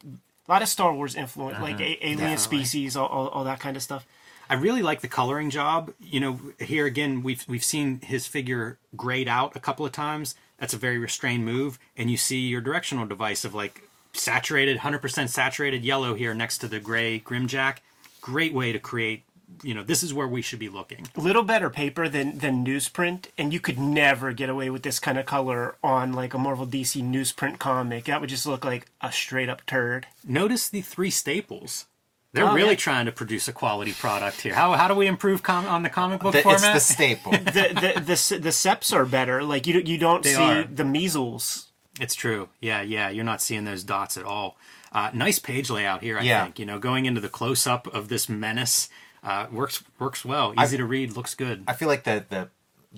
a 0.05 0.53
lot 0.53 0.63
of 0.63 0.69
Star 0.69 0.93
Wars 0.93 1.17
influence, 1.17 1.59
like 1.61 1.81
a- 1.81 1.99
alien 2.07 2.19
definitely. 2.19 2.37
species, 2.65 2.97
all, 2.97 3.09
all, 3.09 3.29
all 3.29 3.45
that 3.45 3.59
kind 3.59 3.77
of 3.77 3.83
stuff. 3.83 4.07
I 4.49 4.55
really 4.55 4.81
like 4.81 5.01
the 5.01 5.09
coloring 5.09 5.51
job. 5.51 5.93
You 6.01 6.21
know, 6.21 6.41
here 6.61 6.87
again, 6.87 7.25
we've 7.25 7.45
we've 7.49 7.65
seen 7.65 8.01
his 8.03 8.29
figure 8.29 8.79
grayed 8.97 9.27
out 9.27 9.57
a 9.57 9.61
couple 9.61 9.85
of 9.85 9.91
times. 9.91 10.37
That's 10.59 10.73
a 10.73 10.79
very 10.79 10.99
restrained 10.99 11.45
move, 11.45 11.81
and 11.97 12.13
you 12.13 12.17
see 12.17 12.39
your 12.47 12.61
directional 12.61 13.07
device 13.07 13.45
of 13.45 13.55
like 13.55 13.88
saturated, 14.12 14.79
hundred 14.79 15.01
percent 15.01 15.31
saturated 15.31 15.85
yellow 15.85 16.14
here 16.14 16.35
next 16.35 16.59
to 16.59 16.68
the 16.68 16.81
gray 16.81 17.21
Grimjack. 17.21 17.77
Great 18.21 18.53
way 18.55 18.73
to 18.73 18.79
create. 18.79 19.25
You 19.62 19.73
know, 19.75 19.83
this 19.83 20.03
is 20.03 20.12
where 20.12 20.29
we 20.29 20.42
should 20.42 20.59
be 20.59 20.68
looking. 20.68 21.09
A 21.16 21.21
little 21.21 21.42
better 21.42 21.71
paper 21.71 22.09
than 22.09 22.38
than 22.38 22.64
newsprint, 22.66 23.27
and 23.38 23.53
you 23.53 23.61
could 23.61 23.79
never 23.79 24.33
get 24.33 24.51
away 24.51 24.68
with 24.71 24.83
this 24.83 24.99
kind 25.01 25.18
of 25.18 25.25
color 25.27 25.77
on 25.83 26.12
like 26.12 26.35
a 26.35 26.38
Marvel 26.38 26.66
DC 26.66 27.03
newsprint 27.03 27.59
comic. 27.59 28.05
That 28.05 28.21
would 28.21 28.29
just 28.31 28.47
look 28.47 28.64
like 28.64 28.87
a 29.01 29.11
straight 29.11 29.49
up 29.49 29.64
turd. 29.66 30.07
Notice 30.27 30.68
the 30.68 30.83
three 30.83 31.11
staples. 31.11 31.87
They're 32.35 32.44
Oh, 32.44 32.55
really 32.55 32.71
yeah. 32.73 32.77
trying 32.77 33.07
to 33.07 33.12
produce 33.12 33.49
a 33.49 33.55
quality 33.55 33.92
product 33.94 34.42
here. 34.42 34.55
How, 34.55 34.75
how 34.75 34.87
do 34.87 34.94
we 34.94 35.07
improve 35.07 35.42
com- 35.42 35.64
on 35.66 35.83
the 35.83 35.88
comic 35.88 36.21
book 36.21 36.33
The- 36.33 36.40
it's 36.40 36.44
format? 36.44 36.75
the 36.75 36.81
staple. 36.81 37.33
the 37.33 37.94
the 37.94 38.01
the, 38.03 38.12
s- 38.12 38.29
the 38.29 38.51
seps 38.51 38.92
are 38.94 39.07
better. 39.07 39.42
Like 39.42 39.66
you 39.66 39.73
don't- 39.73 39.87
you 39.87 39.97
don't 39.97 40.23
They 40.23 40.35
see 40.35 40.42
are. 40.42 40.62
the 40.64 40.85
measles. 40.85 41.68
It's 42.01 42.15
true. 42.15 42.49
Yeah, 42.61 42.83
yeah. 42.83 43.09
You're 43.11 43.25
not 43.25 43.41
seeing 43.43 43.65
those 43.65 43.85
dots 43.85 44.17
at 44.17 44.25
all. 44.25 44.57
Uh, 44.93 45.11
nice 45.13 45.39
page 45.39 45.69
layout 45.71 46.03
here. 46.03 46.19
I 46.19 46.23
Yeah. 46.23 46.45
think 46.45 46.59
you 46.59 46.67
know 46.67 46.79
going 46.79 47.07
into 47.07 47.21
the 47.21 47.29
close 47.29 47.67
up 47.67 47.87
of 47.89 48.09
this 48.09 48.29
menace 48.29 48.89
uh, 49.23 49.47
works 49.53 49.83
works 49.99 50.25
well. 50.25 50.55
Easy 50.61 50.77
to 50.77 50.85
read. 50.85 51.17
Looks 51.17 51.35
good. 51.35 51.65
I 51.67 51.73
feel 51.75 51.89
like 51.89 52.05
the 52.05 52.25
the 52.29 52.49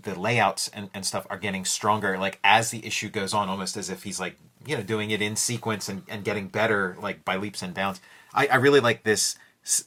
the 0.03 0.19
layouts 0.19 0.69
and, 0.69 0.89
and 0.95 1.05
stuff 1.05 1.27
are 1.29 1.37
getting 1.37 1.65
stronger 1.65 2.17
like 2.17 2.39
as 2.45 2.71
the 2.71 2.87
issue 2.87 3.09
goes 3.09 3.35
on 3.35 3.49
almost 3.49 3.77
as 3.77 3.91
if 3.91 4.05
he's 4.05 4.21
like 4.21 4.37
you 4.65 4.77
know 4.77 4.85
doing 4.85 5.11
it 5.11 5.21
in 5.21 5.35
sequence 5.35 5.89
and, 5.89 6.05
and 6.09 6.23
getting 6.23 6.47
better 6.47 6.97
like 7.03 7.25
by 7.25 7.35
leaps 7.35 7.61
and 7.61 7.75
bounds 7.75 8.01
I, 8.33 8.47
I 8.47 8.55
really 8.57 8.79
like 8.79 9.03
this 9.03 9.37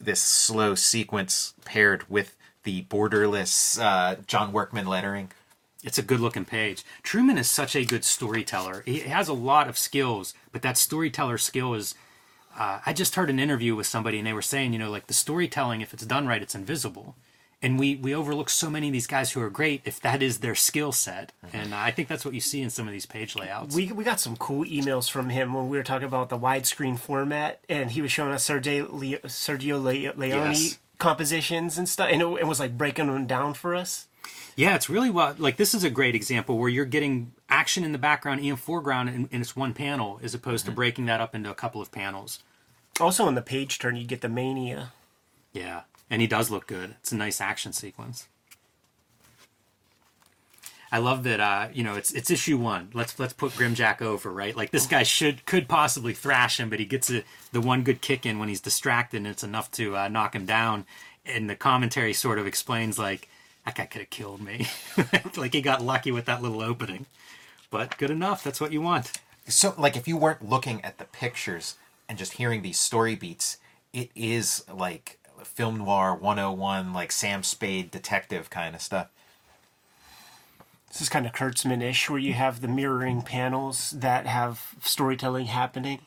this 0.01 0.19
slow 0.21 0.75
sequence 0.75 1.53
paired 1.63 2.03
with 2.09 2.35
the 2.63 2.83
borderless 2.89 3.79
uh, 3.81 4.17
john 4.27 4.51
workman 4.51 4.85
lettering 4.87 5.31
It's 5.83 5.97
a 5.97 6.01
good 6.03 6.19
looking 6.21 6.45
page. 6.45 6.83
Truman 7.03 7.37
is 7.37 7.49
such 7.49 7.75
a 7.75 7.83
good 7.85 8.03
storyteller. 8.05 8.83
He 8.85 8.99
has 8.99 9.27
a 9.27 9.33
lot 9.33 9.67
of 9.67 9.77
skills, 9.77 10.33
but 10.51 10.61
that 10.61 10.77
storyteller 10.77 11.37
skill 11.37 11.73
is 11.73 11.93
uh, 12.57 12.79
I 12.85 12.93
just 12.93 13.15
heard 13.15 13.29
an 13.29 13.39
interview 13.39 13.75
with 13.75 13.87
somebody, 13.87 14.17
and 14.19 14.27
they 14.27 14.33
were 14.33 14.41
saying, 14.43 14.73
you 14.73 14.79
know, 14.79 14.91
like 14.91 15.07
the 15.07 15.13
storytelling, 15.13 15.81
if 15.81 15.93
it's 15.93 16.05
done 16.05 16.27
right, 16.27 16.41
it's 16.41 16.53
invisible. 16.55 17.15
And 17.63 17.79
we, 17.79 17.95
we 17.95 18.13
overlook 18.13 18.49
so 18.49 18.69
many 18.69 18.87
of 18.87 18.93
these 18.93 19.07
guys 19.07 19.31
who 19.31 19.41
are 19.41 19.49
great 19.49 19.81
if 19.85 19.99
that 20.01 20.21
is 20.21 20.39
their 20.39 20.53
skill 20.53 20.91
set. 20.91 21.31
And 21.53 21.73
I 21.73 21.91
think 21.91 22.09
that's 22.09 22.25
what 22.25 22.33
you 22.33 22.41
see 22.41 22.61
in 22.61 22.69
some 22.69 22.87
of 22.87 22.91
these 22.91 23.05
page 23.05 23.35
layouts. 23.37 23.73
We, 23.73 23.91
we 23.93 24.03
got 24.03 24.19
some 24.19 24.35
cool 24.35 24.65
emails 24.65 25.09
from 25.09 25.29
him 25.29 25.53
when 25.53 25.69
we 25.69 25.77
were 25.77 25.83
talking 25.83 26.07
about 26.07 26.27
the 26.29 26.37
widescreen 26.37 26.99
format, 26.99 27.59
and 27.69 27.91
he 27.91 28.01
was 28.01 28.11
showing 28.11 28.33
us 28.33 28.47
Sergio, 28.47 28.87
Le- 28.91 29.27
Sergio 29.29 29.81
Le- 29.81 30.13
Leone 30.19 30.51
Yes. 30.51 30.77
compositions 30.99 31.77
and 31.77 31.87
stuff, 31.89 32.09
and 32.11 32.21
it, 32.21 32.25
it 32.41 32.47
was 32.47 32.59
like 32.59 32.77
breaking 32.77 33.07
them 33.07 33.25
down 33.25 33.53
for 33.53 33.73
us. 33.73 34.07
Yeah, 34.55 34.75
it's 34.75 34.89
really 34.89 35.09
well. 35.09 35.35
Like 35.37 35.57
this 35.57 35.73
is 35.73 35.83
a 35.83 35.89
great 35.89 36.15
example 36.15 36.57
where 36.57 36.69
you're 36.69 36.85
getting 36.85 37.33
action 37.49 37.83
in 37.83 37.91
the 37.91 37.97
background 37.97 38.41
and 38.41 38.59
foreground 38.59 39.09
in, 39.09 39.27
in 39.31 39.41
it's 39.41 39.55
one 39.55 39.73
panel, 39.73 40.19
as 40.21 40.33
opposed 40.33 40.65
to 40.65 40.71
breaking 40.71 41.05
that 41.07 41.21
up 41.21 41.33
into 41.33 41.49
a 41.49 41.55
couple 41.55 41.81
of 41.81 41.91
panels. 41.91 42.39
Also, 42.99 43.27
in 43.27 43.35
the 43.35 43.41
page 43.41 43.79
turn, 43.79 43.95
you 43.95 44.05
get 44.05 44.21
the 44.21 44.29
mania. 44.29 44.91
Yeah, 45.51 45.81
and 46.09 46.21
he 46.21 46.27
does 46.27 46.51
look 46.51 46.67
good. 46.67 46.95
It's 46.99 47.11
a 47.11 47.15
nice 47.15 47.41
action 47.41 47.73
sequence. 47.73 48.27
I 50.91 50.99
love 50.99 51.23
that. 51.23 51.39
Uh, 51.39 51.69
you 51.73 51.83
know, 51.83 51.95
it's 51.95 52.11
it's 52.11 52.29
issue 52.29 52.59
one. 52.59 52.91
Let's 52.93 53.17
let's 53.17 53.33
put 53.33 53.53
Grimjack 53.53 54.03
over, 54.03 54.31
right? 54.31 54.55
Like 54.55 54.69
this 54.69 54.85
guy 54.85 55.01
should 55.01 55.43
could 55.47 55.67
possibly 55.67 56.13
thrash 56.13 56.59
him, 56.59 56.69
but 56.69 56.77
he 56.77 56.85
gets 56.85 57.09
a, 57.09 57.23
the 57.51 57.61
one 57.61 57.81
good 57.81 57.99
kick 57.99 58.27
in 58.27 58.37
when 58.37 58.47
he's 58.47 58.61
distracted, 58.61 59.17
and 59.17 59.27
it's 59.27 59.43
enough 59.43 59.71
to 59.71 59.97
uh, 59.97 60.07
knock 60.07 60.35
him 60.35 60.45
down. 60.45 60.85
And 61.25 61.49
the 61.49 61.55
commentary 61.55 62.13
sort 62.13 62.37
of 62.37 62.45
explains 62.45 62.99
like 62.99 63.27
that 63.65 63.75
guy 63.75 63.85
could 63.85 64.01
have 64.01 64.09
killed 64.09 64.41
me, 64.41 64.67
like 65.37 65.53
he 65.53 65.61
got 65.61 65.81
lucky 65.81 66.11
with 66.11 66.25
that 66.25 66.41
little 66.41 66.61
opening. 66.61 67.05
But 67.69 67.97
good 67.97 68.11
enough. 68.11 68.43
That's 68.43 68.61
what 68.61 68.71
you 68.71 68.81
want. 68.81 69.11
So, 69.47 69.73
like, 69.77 69.97
if 69.97 70.07
you 70.07 70.15
weren't 70.15 70.47
looking 70.47 70.83
at 70.85 70.99
the 70.99 71.05
pictures 71.05 71.75
and 72.07 72.17
just 72.17 72.33
hearing 72.33 72.61
these 72.61 72.77
story 72.77 73.15
beats, 73.15 73.57
it 73.91 74.11
is 74.15 74.63
like 74.71 75.19
film 75.43 75.79
noir 75.79 76.15
101, 76.15 76.93
like 76.93 77.11
Sam 77.11 77.43
Spade 77.43 77.91
detective 77.91 78.49
kind 78.49 78.75
of 78.75 78.81
stuff. 78.81 79.07
This 80.87 81.01
is 81.01 81.09
kind 81.09 81.25
of 81.25 81.31
Kurtzman-ish, 81.33 82.09
where 82.09 82.19
you 82.19 82.33
have 82.33 82.61
the 82.61 82.67
mirroring 82.67 83.23
panels 83.23 83.91
that 83.91 84.27
have 84.27 84.75
storytelling 84.81 85.47
happening. 85.47 86.01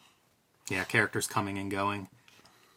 Yeah, 0.70 0.84
characters 0.84 1.26
coming 1.26 1.58
and 1.58 1.70
going, 1.70 2.08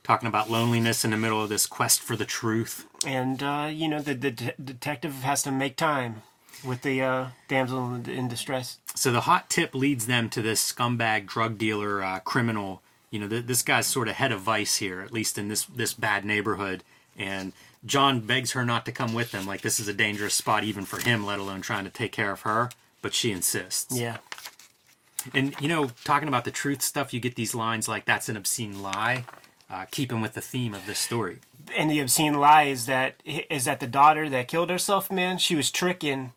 talking 0.03 0.27
about 0.27 0.49
loneliness 0.49 1.05
in 1.05 1.11
the 1.11 1.17
middle 1.17 1.43
of 1.43 1.49
this 1.49 1.67
quest 1.67 2.01
for 2.01 2.15
the 2.15 2.25
truth. 2.25 2.87
And 3.05 3.41
uh, 3.41 3.69
you 3.71 3.87
know 3.87 4.01
the, 4.01 4.13
the 4.13 4.31
de- 4.31 4.53
detective 4.63 5.13
has 5.23 5.43
to 5.43 5.51
make 5.51 5.75
time 5.75 6.21
with 6.63 6.81
the 6.81 7.01
uh, 7.01 7.27
damsel 7.47 7.93
in, 7.93 8.09
in 8.09 8.27
distress. 8.27 8.79
So 8.95 9.11
the 9.11 9.21
hot 9.21 9.49
tip 9.49 9.73
leads 9.73 10.07
them 10.07 10.29
to 10.31 10.41
this 10.41 10.71
scumbag 10.73 11.25
drug 11.25 11.57
dealer 11.57 12.03
uh, 12.03 12.19
criminal. 12.19 12.81
You 13.11 13.19
know, 13.19 13.27
th- 13.27 13.45
this 13.45 13.61
guy's 13.63 13.87
sort 13.87 14.07
of 14.07 14.15
head 14.15 14.31
of 14.31 14.41
vice 14.41 14.77
here, 14.77 15.01
at 15.01 15.13
least 15.13 15.37
in 15.37 15.47
this 15.47 15.65
this 15.65 15.93
bad 15.93 16.25
neighborhood. 16.25 16.83
And 17.17 17.53
John 17.85 18.21
begs 18.21 18.51
her 18.51 18.65
not 18.65 18.85
to 18.85 18.91
come 18.91 19.13
with 19.13 19.31
them. 19.31 19.45
Like 19.45 19.61
this 19.61 19.79
is 19.79 19.87
a 19.87 19.93
dangerous 19.93 20.33
spot 20.33 20.63
even 20.63 20.85
for 20.85 20.99
him, 20.99 21.25
let 21.25 21.39
alone 21.39 21.61
trying 21.61 21.85
to 21.85 21.89
take 21.89 22.11
care 22.11 22.31
of 22.31 22.41
her. 22.41 22.69
But 23.01 23.13
she 23.13 23.31
insists. 23.31 23.97
Yeah, 23.97 24.17
And 25.33 25.55
you 25.61 25.69
know, 25.69 25.91
talking 26.03 26.27
about 26.27 26.43
the 26.43 26.51
truth 26.51 26.81
stuff, 26.81 27.13
you 27.13 27.21
get 27.21 27.35
these 27.35 27.55
lines 27.55 27.87
like 27.87 28.03
"That's 28.03 28.27
an 28.27 28.35
obscene 28.35 28.81
lie," 28.81 29.23
uh, 29.69 29.85
keeping 29.91 30.21
with 30.21 30.33
the 30.33 30.41
theme 30.41 30.73
of 30.73 30.85
this 30.85 30.99
story. 30.99 31.39
and 31.77 31.89
the 31.89 31.99
obscene 31.99 32.33
lie 32.33 32.63
is 32.63 32.85
that 32.85 33.21
is 33.25 33.65
that 33.65 33.79
the 33.79 33.87
daughter 33.87 34.29
that 34.29 34.47
killed 34.47 34.69
herself, 34.69 35.11
man, 35.11 35.37
she 35.37 35.55
was 35.55 35.71
tricking 35.71 36.33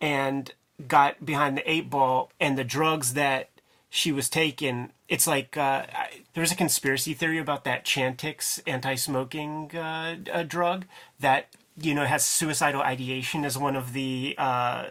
and 0.00 0.52
got 0.86 1.24
behind 1.24 1.56
the 1.56 1.70
eight 1.70 1.88
ball, 1.88 2.30
and 2.40 2.58
the 2.58 2.64
drugs 2.64 3.14
that 3.14 3.48
she 3.88 4.12
was 4.12 4.28
taking. 4.28 4.90
It's 5.08 5.26
like 5.26 5.56
uh, 5.56 5.86
I, 5.92 6.08
there's 6.34 6.52
a 6.52 6.56
conspiracy 6.56 7.14
theory 7.14 7.38
about 7.38 7.64
that 7.64 7.84
Chantix 7.84 8.60
anti-smoking 8.66 9.76
uh, 9.76 10.42
drug 10.42 10.86
that 11.20 11.48
you 11.80 11.94
know 11.94 12.04
has 12.04 12.24
suicidal 12.24 12.82
ideation 12.82 13.44
as 13.44 13.56
one 13.56 13.76
of 13.76 13.92
the 13.92 14.34
uh, 14.36 14.86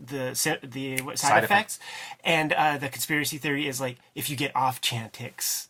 the 0.00 0.58
the 0.62 1.00
what, 1.02 1.18
side, 1.18 1.28
Side 1.28 1.44
effects, 1.44 1.78
and 2.24 2.52
uh, 2.52 2.78
the 2.78 2.88
conspiracy 2.88 3.38
theory 3.38 3.68
is 3.68 3.80
like 3.80 3.98
if 4.14 4.28
you 4.28 4.36
get 4.36 4.54
off 4.56 4.80
Chantix, 4.80 5.68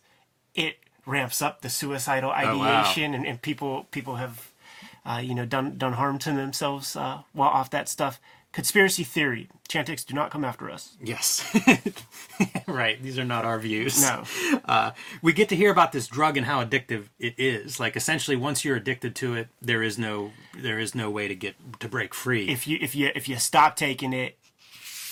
it 0.55 0.77
ramps 1.05 1.41
up 1.41 1.61
the 1.61 1.69
suicidal 1.69 2.31
Oh, 2.35 2.57
wow. 2.57 2.81
ideation, 2.81 3.13
and, 3.13 3.25
and 3.25 3.41
people 3.41 3.87
people 3.91 4.15
have 4.15 4.51
uh, 5.05 5.21
you 5.23 5.35
know 5.35 5.45
done 5.45 5.77
done 5.77 5.93
harm 5.93 6.17
to 6.19 6.31
themselves 6.31 6.95
uh, 6.95 7.19
while 7.33 7.49
off 7.49 7.69
that 7.71 7.87
stuff. 7.89 8.19
Conspiracy 8.51 9.03
theory: 9.03 9.49
Chantix 9.67 10.05
do 10.05 10.13
not 10.13 10.31
come 10.31 10.45
after 10.45 10.71
us. 10.71 10.95
Yes. 11.03 11.43
right. 12.67 13.01
These 13.03 13.19
are 13.19 13.25
not 13.25 13.43
our 13.43 13.59
views. 13.59 14.01
No. 14.01 14.23
Uh, 14.65 14.91
we 15.21 15.31
get 15.31 15.49
to 15.49 15.55
hear 15.55 15.69
about 15.71 15.91
this 15.91 16.07
drug 16.07 16.37
and 16.37 16.45
how 16.45 16.63
addictive 16.63 17.03
it 17.19 17.35
is. 17.37 17.79
Like 17.79 17.95
essentially, 17.95 18.35
once 18.35 18.65
you're 18.65 18.75
addicted 18.77 19.13
to 19.17 19.35
it, 19.35 19.47
there 19.61 19.83
is 19.83 19.99
no 19.99 20.31
there 20.57 20.79
is 20.79 20.95
no 20.95 21.09
way 21.11 21.27
to 21.27 21.35
get 21.35 21.55
to 21.81 21.87
break 21.87 22.13
free. 22.15 22.49
If 22.49 22.65
you 22.65 22.79
if 22.81 22.95
you 22.95 23.11
if 23.13 23.29
you 23.29 23.37
stop 23.37 23.75
taking 23.75 24.11
it, 24.11 24.37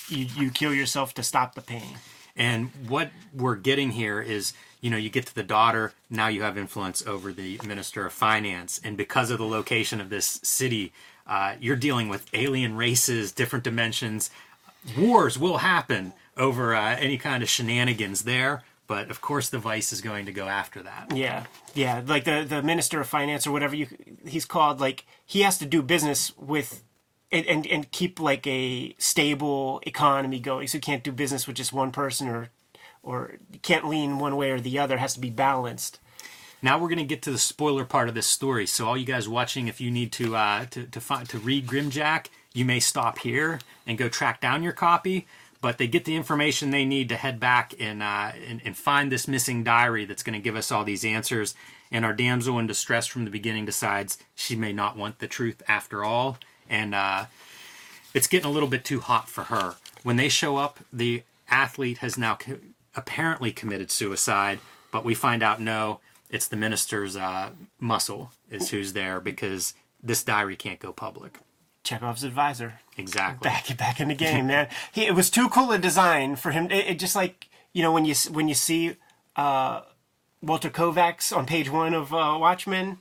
you 0.10 0.26
you 0.36 0.50
kill 0.50 0.74
yourself 0.74 1.14
to 1.16 1.24
stop 1.24 1.54
the 1.54 1.62
pain. 1.62 1.98
And 2.36 2.72
what 2.88 3.12
we're 3.34 3.56
getting 3.56 3.92
here 3.92 4.22
is, 4.22 4.54
you 4.82 4.90
know, 4.90 4.98
you 4.98 5.10
get 5.10 5.26
to 5.28 5.36
the 5.36 5.44
daughter, 5.44 5.94
now 6.10 6.28
you 6.28 6.42
have 6.42 6.58
influence 6.58 7.06
over 7.06 7.32
the 7.32 7.60
minister 7.66 8.06
of 8.06 8.14
finance. 8.14 8.82
And 8.84 8.98
because 8.98 9.30
of 9.30 9.38
the 9.38 9.46
location 9.46 10.02
of 10.02 10.10
this 10.10 10.40
city, 10.44 10.94
uh, 11.28 11.56
you're 11.60 11.76
dealing 11.76 12.10
with 12.10 12.28
alien 12.34 12.76
races, 12.76 13.32
different 13.32 13.64
dimensions. 13.64 14.32
Wars 14.98 15.38
will 15.38 15.60
happen 15.60 16.14
over 16.36 16.76
uh, 16.76 16.96
any 16.98 17.18
kind 17.18 17.44
of 17.44 17.50
shenanigans 17.50 18.24
there. 18.24 18.64
But 18.86 19.10
of 19.10 19.22
course, 19.22 19.50
the 19.50 19.60
vice 19.60 19.94
is 19.94 20.02
going 20.02 20.26
to 20.26 20.34
go 20.34 20.48
after 20.48 20.84
that. 20.84 21.12
Yeah, 21.16 21.46
yeah, 21.74 22.02
like 22.06 22.26
the 22.26 22.46
the 22.48 22.62
minister 22.62 23.00
of 23.00 23.08
finance 23.08 23.48
or 23.48 23.52
whatever 23.52 23.76
you 23.76 23.88
he's 24.26 24.46
called. 24.46 24.82
Like 24.82 25.06
he 25.26 25.42
has 25.42 25.58
to 25.60 25.66
do 25.66 25.82
business 25.82 26.38
with. 26.38 26.84
And, 27.34 27.48
and, 27.48 27.66
and 27.66 27.92
keep 27.92 28.20
like 28.20 28.46
a 28.46 28.94
stable 29.00 29.82
economy 29.88 30.40
going. 30.40 30.68
So 30.68 30.78
you 30.78 30.82
can't 30.82 31.04
do 31.04 31.12
business 31.12 31.48
with 31.48 31.56
just 31.56 31.74
one 31.74 31.92
person 31.92 32.28
or 32.28 32.50
or 33.02 33.38
can't 33.64 33.88
lean 33.88 34.20
one 34.20 34.36
way 34.38 34.52
or 34.52 34.60
the 34.60 34.78
other. 34.78 34.96
It 34.96 35.00
has 35.00 35.16
to 35.16 35.20
be 35.20 35.32
balanced. 35.32 36.00
Now 36.62 36.78
we're 36.78 36.90
going 36.90 37.00
to 37.00 37.04
get 37.04 37.22
to 37.24 37.32
the 37.32 37.38
spoiler 37.40 37.86
part 37.86 38.08
of 38.08 38.16
this 38.16 38.28
story. 38.28 38.68
So 38.68 38.88
all 38.88 38.96
you 38.96 39.06
guys 39.06 39.28
watching, 39.28 39.68
if 39.68 39.82
you 39.82 39.92
need 39.92 40.12
to 40.14 40.36
uh, 40.36 40.66
to 40.68 40.86
to, 40.86 41.02
find, 41.02 41.28
to 41.30 41.40
read 41.40 41.68
Grimjack, 41.68 42.28
you 42.54 42.66
may 42.66 42.80
stop 42.80 43.20
here 43.20 43.60
and 43.88 43.98
go 43.98 44.08
track 44.10 44.40
down 44.40 44.64
your 44.64 44.72
copy. 44.72 45.28
But 45.60 45.78
they 45.78 45.88
get 45.88 46.06
the 46.06 46.16
information 46.16 46.70
they 46.70 46.86
need 46.86 47.10
to 47.10 47.16
head 47.16 47.40
back 47.40 47.74
and 47.80 48.04
uh, 48.04 48.32
and, 48.48 48.62
and 48.64 48.78
find 48.78 49.12
this 49.12 49.28
missing 49.28 49.64
diary 49.64 50.06
that's 50.06 50.24
going 50.24 50.40
to 50.40 50.44
give 50.44 50.56
us 50.56 50.72
all 50.72 50.84
these 50.84 51.04
answers. 51.04 51.56
And 51.92 52.06
our 52.06 52.14
damsel 52.14 52.60
in 52.60 52.68
distress 52.68 53.08
from 53.08 53.26
the 53.26 53.32
beginning 53.32 53.66
decides 53.66 54.18
she 54.36 54.56
may 54.56 54.72
not 54.72 54.98
want 54.98 55.20
the 55.20 55.28
truth 55.28 55.62
after 55.68 56.04
all, 56.04 56.38
and 56.74 56.96
uh, 56.96 57.26
it's 58.16 58.26
getting 58.26 58.50
a 58.50 58.52
little 58.52 58.68
bit 58.68 58.84
too 58.84 59.00
hot 59.00 59.30
for 59.30 59.44
her. 59.44 59.76
When 60.02 60.18
they 60.18 60.28
show 60.28 60.58
up, 60.58 60.80
the 60.92 61.22
athlete 61.48 62.00
has 62.00 62.18
now 62.18 62.36
co- 62.36 62.58
apparently 62.96 63.52
committed 63.52 63.92
suicide, 63.92 64.60
but 64.92 65.06
we 65.06 65.14
find 65.14 65.44
out 65.44 65.62
no, 65.62 66.00
it's 66.32 66.48
the 66.48 66.58
minister's 66.58 67.16
uh, 67.16 67.52
muscle 67.80 68.32
is 68.50 68.72
who's 68.72 68.94
there 68.94 69.20
because 69.22 69.76
this 70.02 70.24
diary 70.24 70.56
can't 70.56 70.80
go 70.80 70.92
public. 70.92 71.38
Chekhov's 71.84 72.24
advisor. 72.24 72.80
Exactly. 72.98 73.48
back 73.48 73.78
back 73.78 74.00
in 74.00 74.08
the 74.08 74.16
game, 74.16 74.48
man. 74.48 74.68
He, 74.92 75.06
it 75.06 75.14
was 75.14 75.30
too 75.30 75.48
cool 75.50 75.72
a 75.72 75.78
design 75.78 76.36
for 76.38 76.52
him. 76.52 76.72
It, 76.72 76.88
it 76.88 77.00
just 77.00 77.16
like 77.16 77.50
you 77.72 77.84
know 77.84 77.92
when 77.92 78.06
you 78.06 78.16
when 78.32 78.48
you 78.48 78.56
see 78.56 78.96
uh, 79.36 79.82
Walter 80.42 80.70
Kovacs 80.70 81.36
on 81.36 81.46
page 81.46 81.70
one 81.70 81.94
of 81.94 82.14
uh, 82.14 82.38
Watchmen, 82.40 82.98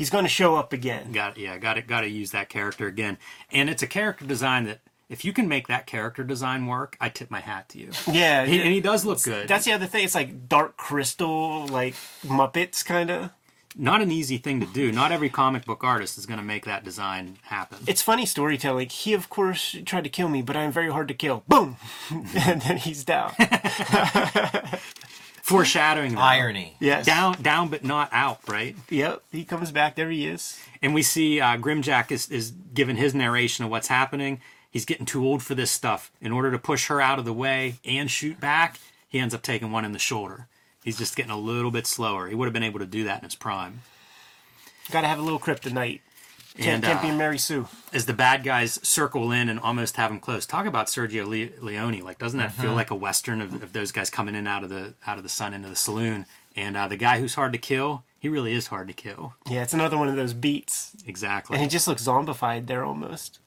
he's 0.00 0.08
going 0.08 0.24
to 0.24 0.30
show 0.30 0.56
up 0.56 0.72
again. 0.72 1.12
Got 1.12 1.36
yeah, 1.36 1.58
got 1.58 1.76
it. 1.76 1.86
Got 1.86 2.00
to 2.00 2.08
use 2.08 2.30
that 2.30 2.48
character 2.48 2.86
again, 2.86 3.18
and 3.52 3.68
it's 3.68 3.82
a 3.82 3.86
character 3.86 4.24
design 4.24 4.64
that 4.64 4.80
if 5.10 5.24
you 5.26 5.32
can 5.34 5.46
make 5.46 5.68
that 5.68 5.86
character 5.86 6.24
design 6.24 6.66
work, 6.66 6.96
I 7.00 7.10
tip 7.10 7.30
my 7.30 7.40
hat 7.40 7.68
to 7.70 7.78
you. 7.78 7.90
Yeah, 8.10 8.46
He, 8.46 8.60
and 8.62 8.72
he 8.72 8.80
does 8.80 9.04
look 9.04 9.22
good. 9.22 9.46
that's 9.46 9.66
the 9.66 9.72
other 9.72 9.86
thing. 9.86 10.04
It's 10.04 10.14
like 10.14 10.48
Dark 10.48 10.76
Crystal, 10.78 11.66
like 11.66 11.94
Muppets, 12.24 12.82
kind 12.84 13.10
of. 13.10 13.30
not 13.76 14.00
an 14.00 14.10
easy 14.10 14.38
thing 14.38 14.60
to 14.60 14.66
do. 14.66 14.90
Not 14.92 15.10
every 15.12 15.28
comic 15.28 15.64
book 15.64 15.82
artist 15.84 16.16
is 16.16 16.26
going 16.26 16.38
to 16.40 16.44
make 16.46 16.64
that 16.64 16.82
design 16.84 17.38
happen. 17.42 17.78
It's 17.86 18.02
funny 18.02 18.24
storytelling. 18.24 18.88
He, 18.88 19.12
of 19.12 19.28
course, 19.28 19.76
tried 19.84 20.04
to 20.04 20.10
kill 20.10 20.28
me, 20.28 20.42
but 20.42 20.56
I'm 20.56 20.72
very 20.72 20.90
hard 20.90 21.08
to 21.08 21.14
kill. 21.14 21.42
Boom, 21.48 21.76
and 22.46 22.62
then 22.62 22.76
he's 22.78 23.04
down. 23.04 23.32
Foreshadowing 25.50 26.14
though. 26.14 26.20
Irony. 26.20 26.76
Yes. 26.80 27.04
down 27.06 27.40
down 27.42 27.68
but 27.68 27.84
not 27.84 28.08
out 28.12 28.40
right 28.48 28.76
Yep. 28.88 29.22
He 29.32 29.44
comes 29.44 29.70
back. 29.70 29.96
There 29.96 30.10
he 30.10 30.26
is. 30.26 30.58
and 30.82 30.94
we 30.94 31.02
see 31.02 31.40
uh, 31.40 31.56
grimjack 31.56 32.10
is, 32.10 32.28
is 32.30 32.52
given 32.74 32.96
his 32.96 33.14
narration 33.14 33.64
of 33.64 33.70
what's 33.70 33.88
happening 33.88 34.40
he's 34.70 34.84
getting 34.84 35.06
too 35.06 35.24
old 35.24 35.42
for 35.42 35.54
this 35.54 35.70
stuff 35.70 36.10
in 36.20 36.32
order 36.32 36.50
to 36.50 36.58
push 36.58 36.86
her 36.88 37.00
out 37.00 37.18
of 37.18 37.24
the 37.24 37.32
way 37.32 37.74
and 37.84 38.10
shoot 38.10 38.40
back 38.40 38.78
he 39.08 39.18
ends 39.18 39.34
up 39.34 39.42
taking 39.42 39.72
one 39.72 39.84
in 39.84 39.92
the 39.92 39.98
shoulder 39.98 40.46
he's 40.84 40.96
just 40.98 41.16
getting 41.16 41.32
a 41.32 41.38
little 41.38 41.70
bit 41.72 41.86
slower 41.86 42.28
he 42.28 42.34
would 42.34 42.46
have 42.46 42.52
been 42.54 42.62
able 42.62 42.78
to 42.78 42.86
do 42.86 43.04
that 43.04 43.18
in 43.18 43.24
his 43.24 43.34
prime 43.34 43.80
Got 44.90 45.02
to 45.02 45.06
have 45.06 45.20
a 45.20 45.22
little 45.22 45.38
kryptonite. 45.38 46.00
Can't, 46.56 46.68
And, 46.68 46.84
can't 46.84 46.98
uh, 46.98 47.02
be 47.02 47.16
Mary 47.16 47.38
Sue. 47.38 47.68
as 47.92 48.06
the 48.06 48.12
bad 48.12 48.42
guys 48.42 48.80
circle 48.86 49.30
in 49.32 49.48
and 49.48 49.58
almost 49.60 49.96
have 49.96 50.10
him 50.10 50.18
close. 50.20 50.46
Talk 50.46 50.66
about 50.66 50.88
Sergio 50.88 51.24
Le- 51.26 51.64
Leone. 51.64 52.00
Like, 52.00 52.18
doesn't 52.18 52.38
that 52.38 52.52
feel 52.52 52.72
like 52.74 52.90
a 52.90 52.94
western 52.96 53.40
of, 53.40 53.62
of 53.62 53.72
those 53.72 53.92
guys 53.92 54.10
coming 54.10 54.34
in 54.34 54.46
out 54.46 54.64
of 54.64 54.70
the 54.70 54.94
out 55.06 55.16
of 55.16 55.22
the 55.22 55.28
sun 55.28 55.54
into 55.54 55.68
the 55.68 55.76
saloon? 55.76 56.26
And 56.56 56.76
uh, 56.76 56.88
the 56.88 56.96
guy 56.96 57.20
who's 57.20 57.34
hard 57.36 57.52
to 57.52 57.58
kill, 57.58 58.02
he 58.18 58.28
really 58.28 58.52
is 58.52 58.66
hard 58.66 58.88
to 58.88 58.94
kill. 58.94 59.34
Yeah, 59.48 59.62
it's 59.62 59.72
another 59.72 59.96
one 59.96 60.08
of 60.08 60.16
those 60.16 60.34
beats. 60.34 60.92
Exactly. 61.06 61.54
And 61.54 61.62
he 61.62 61.68
just 61.68 61.86
looks 61.86 62.02
zombified 62.04 62.66
there 62.66 62.84
almost. 62.84 63.38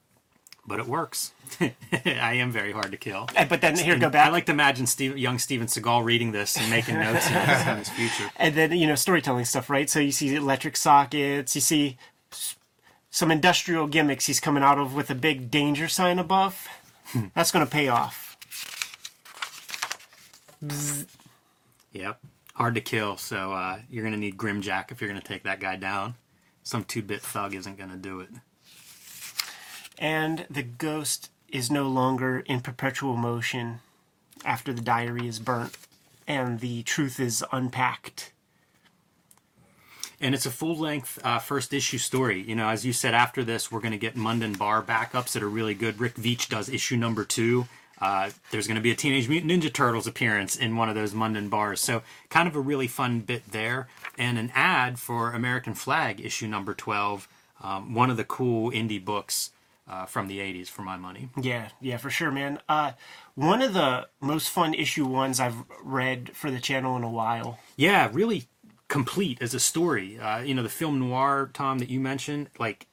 but 0.66 0.80
it 0.80 0.86
works. 0.86 1.32
I 1.60 2.34
am 2.36 2.50
very 2.50 2.72
hard 2.72 2.90
to 2.92 2.96
kill. 2.96 3.28
But 3.50 3.60
then 3.60 3.76
here, 3.76 3.98
go 3.98 4.08
back. 4.08 4.26
I 4.28 4.30
like 4.30 4.46
to 4.46 4.52
imagine 4.52 4.86
Steve, 4.86 5.18
young 5.18 5.38
Steven 5.38 5.66
Seagal 5.66 6.02
reading 6.04 6.32
this 6.32 6.56
and 6.56 6.70
making 6.70 6.98
notes 6.98 7.30
on 7.30 7.76
his, 7.78 7.90
future. 7.90 8.30
and 8.36 8.54
then 8.54 8.72
you 8.72 8.86
know 8.86 8.94
storytelling 8.94 9.44
stuff 9.44 9.68
right 9.68 9.90
so 9.90 10.00
you 10.00 10.10
see 10.10 10.34
electric 10.34 10.76
sockets 10.78 11.54
you 11.54 11.60
see 11.60 11.86
s- 11.90 11.96
some 13.14 13.30
industrial 13.30 13.86
gimmicks 13.86 14.26
he's 14.26 14.40
coming 14.40 14.64
out 14.64 14.76
of 14.76 14.92
with 14.92 15.08
a 15.08 15.14
big 15.14 15.48
danger 15.48 15.86
sign 15.86 16.18
above 16.18 16.66
that's 17.34 17.52
going 17.52 17.64
to 17.64 17.70
pay 17.70 17.86
off 17.88 18.36
Yep. 21.92 22.18
Hard 22.54 22.74
to 22.74 22.80
kill. 22.80 23.16
So 23.16 23.52
uh, 23.52 23.78
you're 23.90 24.02
going 24.02 24.14
to 24.14 24.18
need 24.18 24.36
Grimjack 24.36 24.90
if 24.90 25.00
you're 25.00 25.10
going 25.10 25.20
to 25.20 25.26
take 25.26 25.42
that 25.44 25.60
guy 25.60 25.76
down. 25.76 26.14
Some 26.62 26.84
two 26.84 27.02
bit 27.02 27.20
thug 27.20 27.54
isn't 27.54 27.76
going 27.76 27.90
to 27.90 27.96
do 27.96 28.20
it. 28.20 28.30
and 29.98 30.46
the 30.50 30.62
ghost 30.62 31.30
is 31.48 31.70
no 31.70 31.86
longer 31.86 32.40
in 32.40 32.60
perpetual 32.60 33.16
motion 33.16 33.80
after 34.44 34.72
the 34.72 34.80
diary 34.82 35.28
is 35.28 35.38
burnt 35.38 35.76
and 36.26 36.58
the 36.60 36.82
truth 36.82 37.20
is 37.20 37.44
unpacked 37.52 38.32
And 40.24 40.34
it's 40.34 40.46
a 40.46 40.50
full 40.50 40.78
length 40.78 41.18
uh, 41.22 41.38
first 41.38 41.74
issue 41.74 41.98
story. 41.98 42.40
You 42.40 42.54
know, 42.54 42.70
as 42.70 42.86
you 42.86 42.94
said, 42.94 43.12
after 43.12 43.44
this, 43.44 43.70
we're 43.70 43.80
going 43.80 43.92
to 43.92 43.98
get 43.98 44.16
Munden 44.16 44.54
Bar 44.54 44.82
backups 44.82 45.32
that 45.32 45.42
are 45.42 45.48
really 45.50 45.74
good. 45.74 46.00
Rick 46.00 46.14
Veitch 46.14 46.48
does 46.48 46.70
issue 46.70 46.96
number 46.96 47.24
two. 47.24 47.66
Uh, 48.00 48.30
there's 48.50 48.66
going 48.66 48.76
to 48.76 48.80
be 48.80 48.90
a 48.90 48.94
Teenage 48.94 49.28
Mutant 49.28 49.52
Ninja 49.52 49.70
Turtles 49.70 50.06
appearance 50.06 50.56
in 50.56 50.76
one 50.76 50.88
of 50.88 50.94
those 50.94 51.12
Munden 51.12 51.50
bars. 51.50 51.82
So, 51.82 52.02
kind 52.30 52.48
of 52.48 52.56
a 52.56 52.60
really 52.60 52.88
fun 52.88 53.20
bit 53.20 53.52
there. 53.52 53.86
And 54.16 54.38
an 54.38 54.50
ad 54.54 54.98
for 54.98 55.32
American 55.32 55.74
Flag 55.74 56.24
issue 56.24 56.46
number 56.46 56.72
12, 56.72 57.28
um, 57.62 57.92
one 57.92 58.08
of 58.08 58.16
the 58.16 58.24
cool 58.24 58.70
indie 58.70 59.04
books 59.04 59.50
uh, 59.86 60.06
from 60.06 60.28
the 60.28 60.38
80s, 60.38 60.68
for 60.68 60.80
my 60.80 60.96
money. 60.96 61.28
Yeah, 61.38 61.68
yeah, 61.82 61.98
for 61.98 62.08
sure, 62.08 62.30
man. 62.30 62.60
Uh, 62.66 62.92
one 63.34 63.60
of 63.60 63.74
the 63.74 64.08
most 64.22 64.48
fun 64.48 64.72
issue 64.72 65.04
ones 65.04 65.38
I've 65.38 65.64
read 65.82 66.34
for 66.34 66.50
the 66.50 66.60
channel 66.60 66.96
in 66.96 67.02
a 67.02 67.10
while. 67.10 67.58
Yeah, 67.76 68.08
really 68.10 68.46
complete 68.94 69.42
as 69.42 69.54
a 69.54 69.58
story. 69.58 70.20
Uh, 70.20 70.38
you 70.38 70.54
know, 70.54 70.62
the 70.62 70.68
film 70.68 71.00
noir, 71.00 71.50
Tom, 71.52 71.80
that 71.80 71.90
you 71.90 71.98
mentioned, 71.98 72.48
like, 72.60 72.86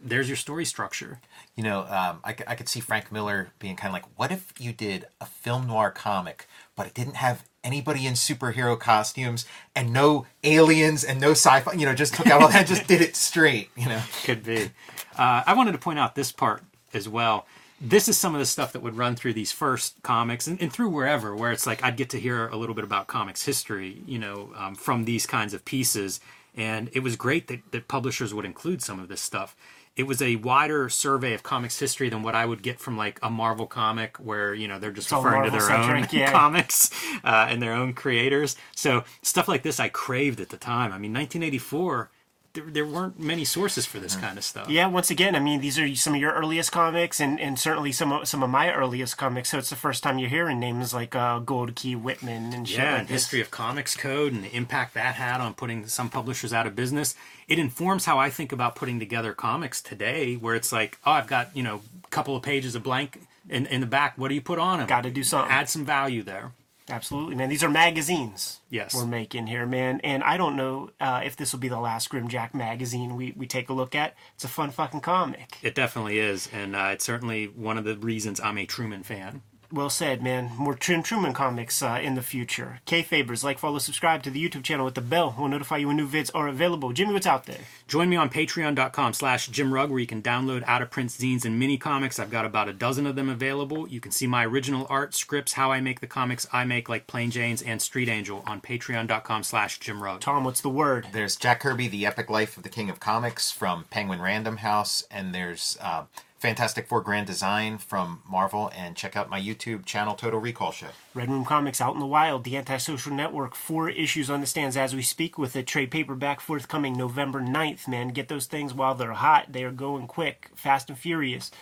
there's 0.00 0.28
your 0.28 0.36
story 0.36 0.64
structure. 0.64 1.18
You 1.56 1.64
know, 1.64 1.80
um, 1.80 2.20
I, 2.22 2.36
I 2.46 2.54
could 2.54 2.68
see 2.68 2.78
Frank 2.78 3.10
Miller 3.10 3.48
being 3.58 3.74
kind 3.74 3.90
of 3.90 3.94
like, 3.94 4.04
what 4.14 4.30
if 4.30 4.52
you 4.60 4.72
did 4.72 5.06
a 5.20 5.26
film 5.26 5.66
noir 5.66 5.90
comic, 5.90 6.46
but 6.76 6.86
it 6.86 6.94
didn't 6.94 7.16
have 7.16 7.42
anybody 7.64 8.06
in 8.06 8.14
superhero 8.14 8.78
costumes 8.78 9.44
and 9.74 9.92
no 9.92 10.24
aliens 10.44 11.02
and 11.02 11.20
no 11.20 11.32
sci-fi, 11.32 11.72
you 11.72 11.84
know, 11.84 11.96
just 11.96 12.14
took 12.14 12.28
out 12.28 12.40
all 12.40 12.48
that, 12.48 12.68
just 12.68 12.86
did 12.86 13.00
it 13.00 13.16
straight, 13.28 13.70
you 13.76 13.88
know? 13.88 14.02
Could 14.22 14.44
be. 14.44 14.70
Uh, 15.18 15.42
I 15.44 15.54
wanted 15.54 15.72
to 15.72 15.78
point 15.78 15.98
out 15.98 16.14
this 16.14 16.30
part 16.30 16.62
as 16.94 17.08
well. 17.08 17.44
This 17.84 18.08
is 18.08 18.16
some 18.16 18.32
of 18.32 18.38
the 18.38 18.46
stuff 18.46 18.72
that 18.72 18.80
would 18.80 18.96
run 18.96 19.16
through 19.16 19.34
these 19.34 19.50
first 19.50 20.00
comics 20.04 20.46
and, 20.46 20.60
and 20.62 20.72
through 20.72 20.90
wherever, 20.90 21.34
where 21.34 21.50
it's 21.50 21.66
like 21.66 21.82
I'd 21.82 21.96
get 21.96 22.10
to 22.10 22.20
hear 22.20 22.46
a 22.46 22.56
little 22.56 22.76
bit 22.76 22.84
about 22.84 23.08
comics 23.08 23.44
history, 23.44 24.02
you 24.06 24.20
know, 24.20 24.52
um, 24.56 24.76
from 24.76 25.04
these 25.04 25.26
kinds 25.26 25.52
of 25.52 25.64
pieces. 25.64 26.20
And 26.54 26.90
it 26.92 27.00
was 27.00 27.16
great 27.16 27.48
that, 27.48 27.72
that 27.72 27.88
publishers 27.88 28.32
would 28.32 28.44
include 28.44 28.82
some 28.82 29.00
of 29.00 29.08
this 29.08 29.20
stuff. 29.20 29.56
It 29.96 30.04
was 30.04 30.22
a 30.22 30.36
wider 30.36 30.88
survey 30.88 31.34
of 31.34 31.42
comics 31.42 31.78
history 31.80 32.08
than 32.08 32.22
what 32.22 32.36
I 32.36 32.46
would 32.46 32.62
get 32.62 32.78
from 32.78 32.96
like 32.96 33.18
a 33.20 33.28
Marvel 33.28 33.66
comic, 33.66 34.16
where 34.18 34.54
you 34.54 34.68
know 34.68 34.78
they're 34.78 34.92
just 34.92 35.12
all 35.12 35.22
referring 35.22 35.50
to 35.50 35.50
their 35.50 35.70
own 35.72 36.06
yeah. 36.12 36.30
comics 36.32 36.90
uh, 37.24 37.48
and 37.50 37.60
their 37.60 37.74
own 37.74 37.94
creators. 37.94 38.56
So 38.76 39.02
stuff 39.22 39.48
like 39.48 39.64
this 39.64 39.80
I 39.80 39.88
craved 39.88 40.40
at 40.40 40.50
the 40.50 40.56
time. 40.56 40.92
I 40.92 40.98
mean, 40.98 41.12
1984, 41.12 42.10
there, 42.54 42.64
there 42.66 42.86
weren't 42.86 43.18
many 43.18 43.44
sources 43.44 43.86
for 43.86 43.98
this 43.98 44.14
kind 44.14 44.36
of 44.36 44.44
stuff. 44.44 44.68
Yeah, 44.68 44.86
once 44.86 45.10
again, 45.10 45.34
I 45.34 45.40
mean, 45.40 45.60
these 45.60 45.78
are 45.78 45.94
some 45.96 46.14
of 46.14 46.20
your 46.20 46.32
earliest 46.32 46.70
comics, 46.70 47.20
and, 47.20 47.40
and 47.40 47.58
certainly 47.58 47.92
some 47.92 48.12
of, 48.12 48.28
some 48.28 48.42
of 48.42 48.50
my 48.50 48.72
earliest 48.72 49.16
comics. 49.16 49.48
So 49.50 49.58
it's 49.58 49.70
the 49.70 49.76
first 49.76 50.02
time 50.02 50.18
you're 50.18 50.28
hearing 50.28 50.60
names 50.60 50.92
like 50.92 51.14
uh, 51.16 51.38
Gold 51.38 51.74
Key 51.74 51.96
Whitman 51.96 52.52
and 52.52 52.68
shit 52.68 52.78
Yeah, 52.78 52.90
like 52.92 53.00
and 53.00 53.08
this. 53.08 53.22
history 53.22 53.40
of 53.40 53.50
comics 53.50 53.96
code 53.96 54.32
and 54.32 54.44
the 54.44 54.54
impact 54.54 54.94
that 54.94 55.14
had 55.14 55.40
on 55.40 55.54
putting 55.54 55.86
some 55.86 56.10
publishers 56.10 56.52
out 56.52 56.66
of 56.66 56.76
business. 56.76 57.14
It 57.48 57.58
informs 57.58 58.04
how 58.04 58.18
I 58.18 58.28
think 58.30 58.52
about 58.52 58.76
putting 58.76 58.98
together 58.98 59.32
comics 59.32 59.80
today, 59.80 60.34
where 60.34 60.54
it's 60.54 60.72
like, 60.72 60.98
oh, 61.06 61.12
I've 61.12 61.26
got 61.26 61.56
you 61.56 61.62
know 61.62 61.80
a 62.04 62.08
couple 62.08 62.36
of 62.36 62.42
pages 62.42 62.74
of 62.74 62.82
blank 62.82 63.20
in, 63.48 63.66
in 63.66 63.80
the 63.80 63.86
back. 63.86 64.18
What 64.18 64.28
do 64.28 64.34
you 64.34 64.40
put 64.42 64.58
on 64.58 64.78
them? 64.78 64.86
Got 64.88 65.02
to 65.04 65.10
do 65.10 65.22
something. 65.22 65.50
Add 65.50 65.68
some 65.68 65.84
value 65.84 66.22
there. 66.22 66.52
Absolutely, 66.92 67.34
man. 67.34 67.48
These 67.48 67.64
are 67.64 67.70
magazines. 67.70 68.60
Yes. 68.68 68.94
we're 68.94 69.06
making 69.06 69.46
here, 69.46 69.64
man. 69.64 69.98
And 70.04 70.22
I 70.22 70.36
don't 70.36 70.56
know 70.56 70.90
uh, 71.00 71.22
if 71.24 71.36
this 71.36 71.52
will 71.52 71.60
be 71.60 71.68
the 71.68 71.80
last 71.80 72.10
Grimjack 72.10 72.52
magazine 72.52 73.16
we, 73.16 73.32
we 73.34 73.46
take 73.46 73.70
a 73.70 73.72
look 73.72 73.94
at. 73.94 74.14
It's 74.34 74.44
a 74.44 74.48
fun 74.48 74.70
fucking 74.70 75.00
comic. 75.00 75.56
It 75.62 75.74
definitely 75.74 76.18
is, 76.18 76.50
and 76.52 76.76
uh, 76.76 76.90
it's 76.92 77.04
certainly 77.04 77.46
one 77.46 77.78
of 77.78 77.84
the 77.84 77.96
reasons 77.96 78.40
I'm 78.40 78.58
a 78.58 78.66
Truman 78.66 79.02
fan. 79.04 79.40
Well 79.72 79.88
said, 79.88 80.22
man. 80.22 80.50
More 80.58 80.74
Trim 80.74 81.02
Truman 81.02 81.32
comics 81.32 81.82
uh, 81.82 81.98
in 82.02 82.14
the 82.14 82.20
future. 82.20 82.80
Kayfabers, 82.86 83.42
like, 83.42 83.58
follow, 83.58 83.78
subscribe 83.78 84.22
to 84.22 84.30
the 84.30 84.46
YouTube 84.46 84.64
channel 84.64 84.84
with 84.84 84.94
the 84.94 85.00
bell. 85.00 85.34
We'll 85.38 85.48
notify 85.48 85.78
you 85.78 85.86
when 85.86 85.96
new 85.96 86.06
vids 86.06 86.30
are 86.34 86.46
available. 86.46 86.92
Jimmy, 86.92 87.14
what's 87.14 87.26
out 87.26 87.46
there? 87.46 87.60
Join 87.88 88.10
me 88.10 88.16
on 88.16 88.28
patreon.com 88.28 89.14
slash 89.14 89.48
jimrugg 89.48 89.88
where 89.88 89.98
you 89.98 90.06
can 90.06 90.20
download 90.20 90.62
out-of-print 90.66 91.08
zines 91.08 91.46
and 91.46 91.58
mini 91.58 91.78
comics. 91.78 92.18
I've 92.18 92.30
got 92.30 92.44
about 92.44 92.68
a 92.68 92.74
dozen 92.74 93.06
of 93.06 93.16
them 93.16 93.30
available. 93.30 93.88
You 93.88 93.98
can 93.98 94.12
see 94.12 94.26
my 94.26 94.44
original 94.44 94.86
art, 94.90 95.14
scripts, 95.14 95.54
how 95.54 95.72
I 95.72 95.80
make 95.80 96.00
the 96.00 96.06
comics 96.06 96.46
I 96.52 96.64
make 96.64 96.90
like 96.90 97.06
Plain 97.06 97.30
Janes 97.30 97.62
and 97.62 97.80
Street 97.80 98.10
Angel 98.10 98.44
on 98.46 98.60
patreon.com 98.60 99.42
slash 99.42 99.80
jimrugg. 99.80 100.20
Tom, 100.20 100.44
what's 100.44 100.60
the 100.60 100.68
word? 100.68 101.06
There's 101.12 101.34
Jack 101.34 101.60
Kirby, 101.60 101.88
The 101.88 102.04
Epic 102.04 102.28
Life 102.28 102.58
of 102.58 102.62
the 102.62 102.68
King 102.68 102.90
of 102.90 103.00
Comics 103.00 103.50
from 103.50 103.84
Penguin 103.88 104.20
Random 104.20 104.58
House, 104.58 105.04
and 105.10 105.34
there's 105.34 105.78
uh, 105.80 106.04
Fantastic 106.42 106.88
Four 106.88 107.00
Grand 107.02 107.28
Design 107.28 107.78
from 107.78 108.20
Marvel, 108.28 108.68
and 108.76 108.96
check 108.96 109.16
out 109.16 109.30
my 109.30 109.40
YouTube 109.40 109.84
channel, 109.84 110.16
Total 110.16 110.40
Recall 110.40 110.72
Show. 110.72 110.88
Red 111.14 111.30
Room 111.30 111.44
Comics 111.44 111.80
out 111.80 111.94
in 111.94 112.00
the 112.00 112.06
wild, 112.06 112.42
the 112.42 112.56
antisocial 112.56 113.14
network, 113.14 113.54
four 113.54 113.88
issues 113.88 114.28
on 114.28 114.40
the 114.40 114.46
stands 114.48 114.76
as 114.76 114.92
we 114.92 115.02
speak 115.02 115.38
with 115.38 115.54
a 115.54 115.62
trade 115.62 115.92
paperback 115.92 116.40
forthcoming 116.40 116.94
November 116.94 117.40
9th, 117.40 117.86
man. 117.86 118.08
Get 118.08 118.26
those 118.26 118.46
things 118.46 118.74
while 118.74 118.96
they're 118.96 119.12
hot. 119.12 119.52
They 119.52 119.62
are 119.62 119.70
going 119.70 120.08
quick, 120.08 120.50
fast 120.56 120.88
and 120.88 120.98
furious. 120.98 121.52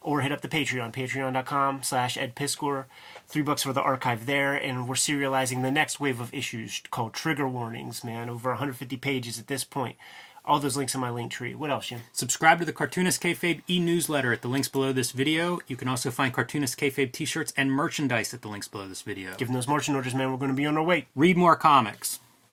Or 0.00 0.22
hit 0.22 0.32
up 0.32 0.40
the 0.40 0.48
Patreon, 0.48 0.94
Patreon.com/slash/edpiskor, 0.94 2.86
Three 3.26 3.42
bucks 3.42 3.62
for 3.62 3.74
the 3.74 3.82
archive 3.82 4.24
there, 4.24 4.54
and 4.54 4.88
we're 4.88 4.94
serializing 4.94 5.60
the 5.60 5.70
next 5.70 6.00
wave 6.00 6.18
of 6.18 6.32
issues 6.32 6.80
called 6.90 7.12
Trigger 7.12 7.46
Warnings, 7.46 8.02
man. 8.02 8.30
Over 8.30 8.48
150 8.52 8.96
pages 8.96 9.38
at 9.38 9.48
this 9.48 9.64
point. 9.64 9.96
All 10.50 10.58
those 10.58 10.76
links 10.76 10.96
in 10.96 11.00
my 11.00 11.10
link 11.10 11.30
tree. 11.30 11.54
What 11.54 11.70
else, 11.70 11.86
Jim? 11.86 12.00
Subscribe 12.10 12.58
to 12.58 12.64
the 12.64 12.72
Cartoonist 12.72 13.22
Kayfabe 13.22 13.62
e-newsletter 13.70 14.32
at 14.32 14.42
the 14.42 14.48
links 14.48 14.66
below 14.66 14.92
this 14.92 15.12
video. 15.12 15.60
You 15.68 15.76
can 15.76 15.86
also 15.86 16.10
find 16.10 16.34
Cartoonist 16.34 16.76
Kayfabe 16.76 17.12
t-shirts 17.12 17.52
and 17.56 17.70
merchandise 17.70 18.34
at 18.34 18.42
the 18.42 18.48
links 18.48 18.66
below 18.66 18.88
this 18.88 19.02
video. 19.02 19.36
Give 19.36 19.46
them 19.46 19.54
those 19.54 19.68
marching 19.68 19.94
orders, 19.94 20.12
man. 20.12 20.32
We're 20.32 20.38
going 20.38 20.50
to 20.50 20.56
be 20.56 20.66
on 20.66 20.76
our 20.76 20.82
way. 20.82 21.06
Read 21.14 21.36
more 21.36 21.54
comics. 21.54 22.18